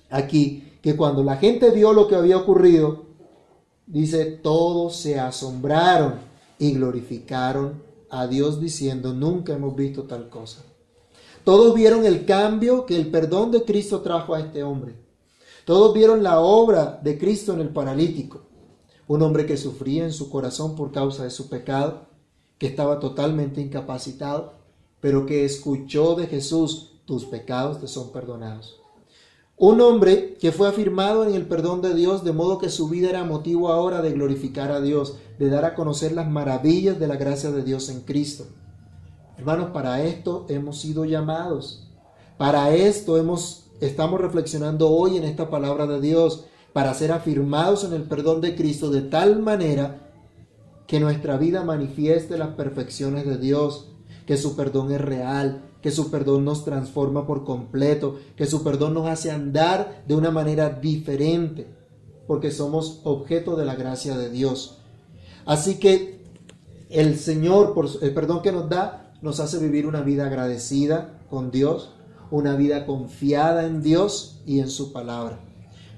aquí 0.09 0.79
que 0.81 0.97
cuando 0.97 1.23
la 1.23 1.37
gente 1.37 1.71
vio 1.73 1.93
lo 1.93 2.09
que 2.09 2.15
había 2.15 2.39
ocurrido, 2.39 3.03
dice, 3.87 4.25
todos 4.25 4.97
se 4.97 5.21
asombraron 5.21 6.15
y 6.59 6.73
glorificaron 6.73 7.83
a 8.09 8.27
Dios 8.27 8.59
diciendo, 8.59 9.13
nunca 9.13 9.53
hemos 9.53 9.77
visto 9.77 10.05
tal 10.05 10.31
cosa. 10.31 10.63
Todos 11.45 11.75
vieron 11.75 12.07
el 12.07 12.25
cambio 12.25 12.87
que 12.87 12.97
el 12.97 13.11
perdón 13.11 13.51
de 13.51 13.63
Cristo 13.63 14.01
trajo 14.01 14.35
a 14.35 14.41
este 14.41 14.63
hombre. 14.63 14.95
Todos 15.67 15.93
vieron 15.93 16.23
la 16.23 16.41
obra 16.41 16.99
de 17.05 17.19
Cristo 17.19 17.53
en 17.53 17.61
el 17.61 17.69
paralítico. 17.69 18.41
Un 19.07 19.21
hombre 19.21 19.45
que 19.45 19.59
sufría 19.59 20.05
en 20.05 20.15
su 20.15 20.31
corazón 20.31 20.77
por 20.77 20.93
causa 20.93 21.25
de 21.25 21.31
su 21.31 21.51
pecado, 21.51 22.07
que 22.57 22.69
estaba 22.69 23.01
totalmente 23.01 23.61
incapacitado, 23.61 24.55
pero 25.03 25.27
que 25.27 25.45
escuchó 25.45 26.15
de 26.15 26.27
Jesús, 26.27 26.96
tus 27.07 27.25
pecados 27.25 27.81
te 27.81 27.89
son 27.89 28.13
perdonados. 28.13 28.81
Un 29.59 29.81
hombre 29.81 30.35
que 30.39 30.53
fue 30.53 30.69
afirmado 30.69 31.25
en 31.25 31.35
el 31.35 31.47
perdón 31.47 31.81
de 31.81 31.95
Dios, 31.95 32.25
de 32.25 32.33
modo 32.33 32.59
que 32.59 32.69
su 32.69 32.91
vida 32.91 33.09
era 33.09 33.25
motivo 33.25 33.73
ahora 33.73 34.03
de 34.03 34.13
glorificar 34.13 34.71
a 34.71 34.83
Dios, 34.83 35.17
de 35.39 35.49
dar 35.49 35.65
a 35.65 35.75
conocer 35.75 36.13
las 36.13 36.29
maravillas 36.29 36.99
de 36.99 37.09
la 37.09 37.17
gracia 37.17 37.51
de 37.51 37.63
Dios 37.63 37.89
en 37.89 38.01
Cristo. 38.03 38.45
Hermanos, 39.39 39.71
para 39.73 40.03
esto 40.03 40.45
hemos 40.51 40.79
sido 40.79 41.07
llamados. 41.07 41.89
Para 42.37 42.75
esto 42.75 43.17
hemos, 43.17 43.69
estamos 43.81 44.21
reflexionando 44.21 44.91
hoy 44.91 45.17
en 45.17 45.25
esta 45.25 45.49
palabra 45.49 45.87
de 45.87 46.03
Dios, 46.03 46.45
para 46.75 46.93
ser 46.93 47.11
afirmados 47.11 47.85
en 47.85 47.95
el 47.95 48.03
perdón 48.03 48.43
de 48.43 48.55
Cristo 48.55 48.91
de 48.91 49.01
tal 49.01 49.41
manera 49.41 50.13
que 50.87 51.01
nuestra 51.01 51.39
vida 51.39 51.65
manifieste 51.65 52.37
las 52.37 52.51
perfecciones 52.51 53.25
de 53.25 53.39
Dios, 53.39 53.89
que 54.27 54.37
su 54.37 54.55
perdón 54.55 54.93
es 54.93 55.01
real, 55.01 55.63
que 55.83 55.91
su 55.91 56.11
perdón 56.11 56.45
nos 56.45 56.65
transforma 56.65 57.27
por 57.27 57.45
completo, 57.45 58.19
que 58.37 58.47
su 58.47 58.65
perdón 58.65 58.95
nos 58.95 59.09
hace 59.09 59.31
andar 59.31 60.03
de 60.07 60.15
una 60.15 60.31
manera 60.31 60.71
diferente, 60.71 61.67
porque 62.27 62.51
somos 62.51 63.01
objeto 63.05 63.57
de 63.57 63.65
la 63.65 63.75
gracia 63.75 64.17
de 64.17 64.31
Dios. 64.31 64.79
Así 65.45 65.79
que 65.79 66.25
el 66.91 67.19
Señor, 67.19 67.75
por 67.75 67.89
el 68.01 68.15
perdón 68.15 68.43
que 68.43 68.53
nos 68.53 68.69
da, 68.69 69.15
nos 69.23 69.41
hace 69.41 69.59
vivir 69.59 69.87
una 69.87 70.03
vida 70.03 70.27
agradecida 70.27 71.21
con 71.31 71.51
Dios, 71.51 71.93
una 72.31 72.57
vida 72.57 72.87
confiada 72.87 73.67
en 73.67 73.83
Dios 73.83 74.41
y 74.47 74.61
en 74.61 74.69
su 74.69 74.93
palabra. 74.93 75.41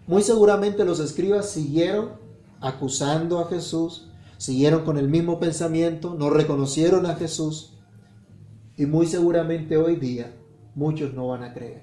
Muy 0.07 0.23
seguramente 0.23 0.85
los 0.85 1.01
escribas 1.01 1.51
siguieron 1.51 2.13
acusando 2.61 3.39
a 3.39 3.49
Jesús, 3.49 4.09
siguieron 4.37 4.85
con 4.85 4.99
el 4.99 5.09
mismo 5.09 5.39
pensamiento, 5.39 6.15
no 6.19 6.31
reconocieron 6.31 7.07
a 7.07 7.17
Jesús, 7.17 7.75
y 8.79 8.87
muy 8.87 9.07
seguramente 9.07 9.77
hoy 9.77 9.97
día 9.97 10.33
muchos 10.75 11.13
no 11.13 11.27
van 11.27 11.43
a 11.43 11.53
creer. 11.53 11.83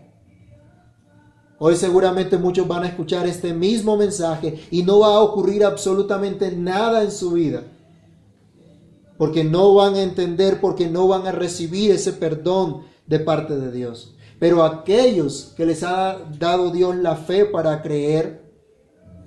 Hoy 1.60 1.76
seguramente 1.76 2.38
muchos 2.38 2.68
van 2.68 2.84
a 2.84 2.88
escuchar 2.88 3.28
este 3.28 3.54
mismo 3.54 3.96
mensaje 3.98 4.60
y 4.72 4.84
no 4.84 5.00
va 5.00 5.16
a 5.16 5.20
ocurrir 5.20 5.64
absolutamente 5.64 6.52
nada 6.52 7.04
en 7.04 7.12
su 7.12 7.32
vida. 7.32 7.64
porque 9.18 9.46
no 9.46 9.74
van 9.74 9.96
a 9.96 10.02
entender, 10.02 10.60
porque 10.60 10.90
no 10.90 11.08
van 11.08 11.26
a 11.26 11.32
recibir 11.32 11.92
ese 11.92 12.12
perdón 12.12 12.82
de 13.08 13.20
parte 13.20 13.56
de 13.56 13.72
Dios. 13.72 14.16
Pero 14.40 14.64
aquellos 14.64 15.54
que 15.56 15.66
les 15.66 15.84
ha 15.84 16.18
dado 16.38 16.70
Dios 16.72 16.98
la 16.98 17.16
fe 17.16 17.46
para 17.46 17.82
creer, 17.82 18.52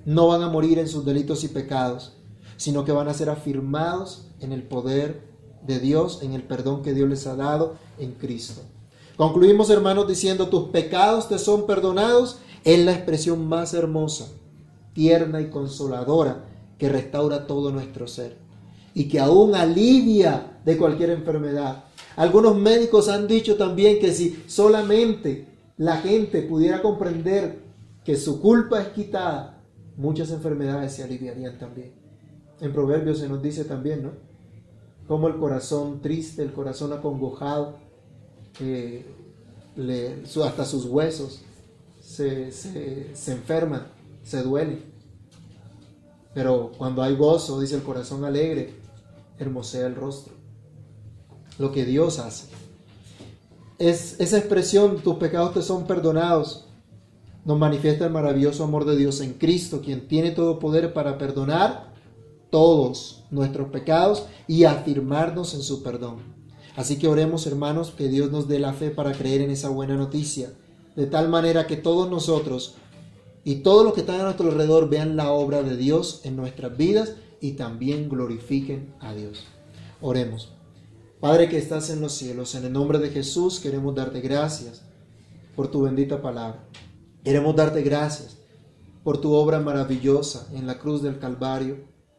no 0.04 0.26
van 0.28 0.42
a 0.42 0.50
morir 0.50 0.78
en 0.78 0.88
sus 0.88 1.07
delitos 1.07 1.42
y 1.42 1.48
pecados, 1.48 2.18
sino 2.59 2.85
que 2.85 2.92
van 2.92 3.09
a 3.09 3.14
ser 3.14 3.31
afirmados 3.31 4.31
en 4.40 4.52
el 4.52 4.62
poder 4.62 5.22
de 5.66 5.80
Dios, 5.80 6.20
en 6.22 6.32
el 6.32 6.42
perdón 6.42 6.82
que 6.82 6.94
Dios 6.94 7.08
les 7.08 7.26
ha 7.26 7.36
dado 7.36 7.76
en 7.98 8.12
Cristo. 8.12 8.62
Concluimos, 9.16 9.70
hermanos, 9.70 10.06
diciendo, 10.06 10.48
tus 10.48 10.68
pecados 10.68 11.28
te 11.28 11.38
son 11.38 11.66
perdonados, 11.66 12.38
en 12.64 12.84
la 12.84 12.92
expresión 12.92 13.46
más 13.48 13.72
hermosa, 13.74 14.28
tierna 14.92 15.40
y 15.40 15.48
consoladora 15.48 16.44
que 16.76 16.88
restaura 16.88 17.46
todo 17.46 17.70
nuestro 17.70 18.06
ser 18.06 18.36
y 18.94 19.08
que 19.08 19.20
aún 19.20 19.54
alivia 19.54 20.58
de 20.64 20.76
cualquier 20.76 21.10
enfermedad. 21.10 21.84
Algunos 22.16 22.56
médicos 22.56 23.08
han 23.08 23.28
dicho 23.28 23.56
también 23.56 24.00
que 24.00 24.12
si 24.12 24.42
solamente 24.46 25.46
la 25.76 25.98
gente 25.98 26.42
pudiera 26.42 26.82
comprender 26.82 27.60
que 28.04 28.16
su 28.16 28.40
culpa 28.40 28.82
es 28.82 28.88
quitada, 28.88 29.62
muchas 29.96 30.30
enfermedades 30.30 30.92
se 30.92 31.04
aliviarían 31.04 31.58
también. 31.58 31.92
En 32.60 32.72
Proverbios 32.72 33.18
se 33.18 33.28
nos 33.28 33.40
dice 33.40 33.64
también, 33.64 34.02
¿no? 34.02 34.27
Como 35.08 35.26
el 35.26 35.36
corazón 35.38 36.00
triste, 36.00 36.42
el 36.42 36.52
corazón 36.52 36.92
acongojado, 36.92 37.78
eh, 38.60 39.06
hasta 40.44 40.64
sus 40.64 40.84
huesos 40.84 41.40
se, 42.00 42.52
se 42.52 43.32
enferman, 43.32 43.88
se 44.22 44.42
duelen. 44.42 44.82
Pero 46.34 46.72
cuando 46.76 47.02
hay 47.02 47.16
gozo, 47.16 47.60
dice 47.60 47.74
el 47.74 47.82
corazón 47.82 48.24
alegre, 48.24 48.74
hermosea 49.38 49.86
el 49.86 49.94
rostro. 49.94 50.34
Lo 51.58 51.72
que 51.72 51.84
Dios 51.84 52.18
hace. 52.18 52.48
Es 53.78 54.20
esa 54.20 54.38
expresión, 54.38 54.98
tus 54.98 55.16
pecados 55.16 55.54
te 55.54 55.62
son 55.62 55.86
perdonados, 55.86 56.66
nos 57.44 57.58
manifiesta 57.58 58.06
el 58.06 58.12
maravilloso 58.12 58.64
amor 58.64 58.84
de 58.84 58.96
Dios 58.96 59.20
en 59.20 59.34
Cristo, 59.34 59.80
quien 59.82 60.06
tiene 60.06 60.32
todo 60.32 60.58
poder 60.58 60.92
para 60.92 61.16
perdonar 61.16 61.94
todos 62.50 63.24
nuestros 63.30 63.68
pecados 63.68 64.26
y 64.46 64.64
afirmarnos 64.64 65.54
en 65.54 65.62
su 65.62 65.82
perdón. 65.82 66.18
Así 66.76 66.96
que 66.96 67.08
oremos, 67.08 67.46
hermanos, 67.46 67.92
que 67.96 68.08
Dios 68.08 68.30
nos 68.30 68.48
dé 68.48 68.58
la 68.58 68.72
fe 68.72 68.90
para 68.90 69.12
creer 69.12 69.40
en 69.40 69.50
esa 69.50 69.68
buena 69.68 69.96
noticia, 69.96 70.52
de 70.96 71.06
tal 71.06 71.28
manera 71.28 71.66
que 71.66 71.76
todos 71.76 72.08
nosotros 72.08 72.76
y 73.44 73.56
todos 73.56 73.84
los 73.84 73.94
que 73.94 74.00
están 74.00 74.20
a 74.20 74.24
nuestro 74.24 74.48
alrededor 74.48 74.88
vean 74.88 75.16
la 75.16 75.32
obra 75.32 75.62
de 75.62 75.76
Dios 75.76 76.20
en 76.24 76.37
nuestras 76.37 76.76
vidas 76.76 77.14
y 77.40 77.52
también 77.52 78.08
glorifiquen 78.08 78.94
a 79.00 79.14
Dios. 79.14 79.44
Oremos. 80.00 80.52
Padre 81.20 81.48
que 81.48 81.58
estás 81.58 81.90
en 81.90 82.00
los 82.00 82.12
cielos, 82.12 82.54
en 82.54 82.64
el 82.64 82.72
nombre 82.72 82.98
de 82.98 83.11
Jesús 83.11 83.58
queremos 83.58 83.94
darte 83.94 84.20
gracias 84.20 84.82
por 85.56 85.68
tu 85.68 85.82
bendita 85.82 86.22
palabra. 86.22 86.64
Queremos 87.24 87.56
darte 87.56 87.82
gracias 87.82 88.37
por 89.02 89.20
tu 89.20 89.32
obra 89.32 89.58
maravillosa 89.58 90.46
en 90.54 90.66
la 90.66 90.78
cruz 90.78 91.02
del 91.02 91.18
Calvario, 91.18 91.78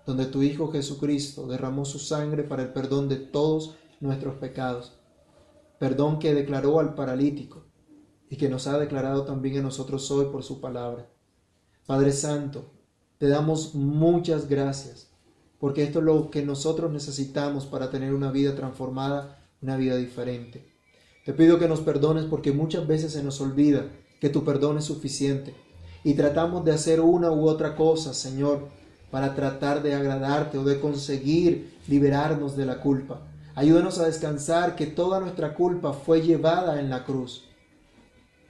donde 0.10 0.26
tu 0.26 0.42
Hijo 0.42 0.72
Jesucristo 0.72 1.46
derramó 1.46 1.86
su 1.86 2.00
sangre 2.00 2.44
para 2.44 2.64
el 2.64 2.74
perdón 2.74 3.10
de 3.10 3.18
todos 3.18 3.76
nuestros 4.00 4.38
pecados. 4.38 4.98
Perdón 5.78 6.18
que 6.18 6.34
declaró 6.34 6.80
al 6.80 6.96
paralítico 6.96 7.68
y 8.28 8.36
que 8.36 8.50
nos 8.50 8.66
ha 8.66 8.80
declarado 8.80 9.26
también 9.26 9.60
a 9.60 9.62
nosotros 9.62 10.10
hoy 10.10 10.26
por 10.32 10.42
su 10.42 10.60
palabra. 10.60 11.08
Padre 11.86 12.12
Santo, 12.12 12.72
te 13.20 13.28
damos 13.28 13.76
muchas 13.76 14.50
gracias 14.50 15.12
porque 15.60 15.84
esto 15.84 16.00
es 16.00 16.06
lo 16.06 16.32
que 16.32 16.44
nosotros 16.44 16.92
necesitamos 16.92 17.68
para 17.68 17.92
tener 17.92 18.16
una 18.16 18.32
vida 18.32 18.56
transformada, 18.56 19.48
una 19.62 19.78
vida 19.78 19.96
diferente. 19.96 20.74
Te 21.24 21.34
pido 21.34 21.60
que 21.60 21.68
nos 21.68 21.82
perdones 21.82 22.26
porque 22.26 22.52
muchas 22.52 22.88
veces 22.88 23.14
se 23.14 23.22
nos 23.22 23.40
olvida 23.42 23.92
que 24.20 24.30
tu 24.30 24.44
perdón 24.44 24.80
es 24.80 24.86
suficiente 24.86 25.54
y 26.04 26.16
tratamos 26.16 26.66
de 26.66 26.72
hacer 26.72 27.00
una 27.00 27.32
u 27.32 27.48
otra 27.48 27.76
cosa, 27.76 28.16
Señor, 28.16 28.80
para 29.12 29.36
tratar 29.36 29.82
de 29.82 29.96
agradarte 29.96 30.58
o 30.58 30.64
de 30.64 30.80
conseguir 30.80 31.78
liberarnos 31.88 32.56
de 32.56 32.66
la 32.66 32.80
culpa. 32.82 33.22
Ayúdanos 33.56 34.00
a 34.00 34.06
descansar 34.06 34.76
que 34.76 34.86
toda 34.86 35.20
nuestra 35.20 35.54
culpa 35.54 35.94
fue 35.94 36.22
llevada 36.22 36.80
en 36.80 36.90
la 36.90 37.04
cruz 37.04 37.46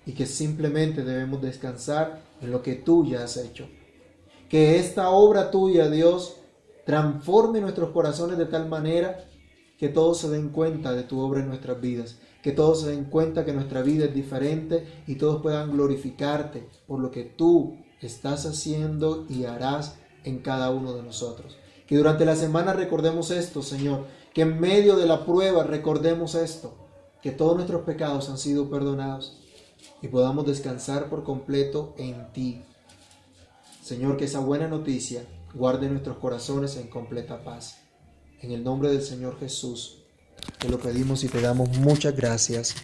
y 0.06 0.14
que 0.14 0.26
simplemente 0.26 1.04
debemos 1.04 1.42
descansar 1.42 2.22
en 2.42 2.52
lo 2.52 2.62
que 2.62 2.76
tú 2.76 3.06
ya 3.06 3.24
has 3.24 3.38
hecho. 3.38 3.68
Que 4.50 4.80
esta 4.80 5.10
obra 5.10 5.52
tuya, 5.52 5.90
Dios, 5.90 6.40
Transforme 6.90 7.62
nuestros 7.62 7.92
corazones 7.92 8.40
de 8.40 8.48
tal 8.48 8.68
manera 8.68 9.24
que 9.78 9.90
todos 9.90 10.18
se 10.18 10.28
den 10.28 10.50
cuenta 10.50 10.92
de 10.92 11.04
tu 11.04 11.20
obra 11.20 11.40
en 11.42 11.48
nuestras 11.48 11.80
vidas, 11.80 12.18
que 12.42 12.52
todos 12.52 12.82
se 12.82 12.90
den 12.90 13.04
cuenta 13.04 13.46
que 13.46 13.54
nuestra 13.54 13.84
vida 13.84 14.06
es 14.06 14.14
diferente 14.16 14.88
y 15.06 15.14
todos 15.14 15.40
puedan 15.44 15.72
glorificarte 15.72 16.68
por 16.88 17.00
lo 17.00 17.12
que 17.12 17.26
tú 17.26 17.78
estás 18.02 18.48
haciendo 18.48 19.28
y 19.30 19.44
harás 19.46 20.00
en 20.24 20.40
cada 20.40 20.70
uno 20.70 20.94
de 20.94 21.04
nosotros. 21.04 21.58
Que 21.88 21.98
durante 21.98 22.26
la 22.26 22.36
semana 22.36 22.74
recordemos 22.74 23.32
esto, 23.32 23.64
Señor, 23.64 24.06
que 24.34 24.42
en 24.42 24.60
medio 24.60 24.96
de 24.96 25.08
la 25.08 25.26
prueba 25.26 25.64
recordemos 25.64 26.36
esto, 26.36 26.74
que 27.22 27.32
todos 27.32 27.56
nuestros 27.56 27.82
pecados 27.82 28.30
han 28.30 28.38
sido 28.38 28.70
perdonados 28.70 29.38
y 30.02 30.08
podamos 30.08 30.46
descansar 30.46 31.10
por 31.10 31.24
completo 31.24 31.94
en 31.98 32.32
ti. 32.32 32.62
Señor, 33.84 34.18
que 34.18 34.26
esa 34.26 34.40
buena 34.40 34.68
noticia 34.68 35.24
guarde 35.54 35.90
nuestros 35.90 36.18
corazones 36.18 36.76
en 36.78 36.88
completa 36.88 37.44
paz. 37.44 37.78
En 38.42 38.52
el 38.52 38.64
nombre 38.64 38.90
del 38.90 39.02
Señor 39.02 39.40
Jesús, 39.40 40.04
te 40.60 40.70
lo 40.70 40.80
pedimos 40.80 41.24
y 41.24 41.28
te 41.28 41.42
damos 41.42 41.76
muchas 41.80 42.16
gracias. 42.16 42.76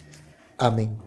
Amén. 0.58 1.05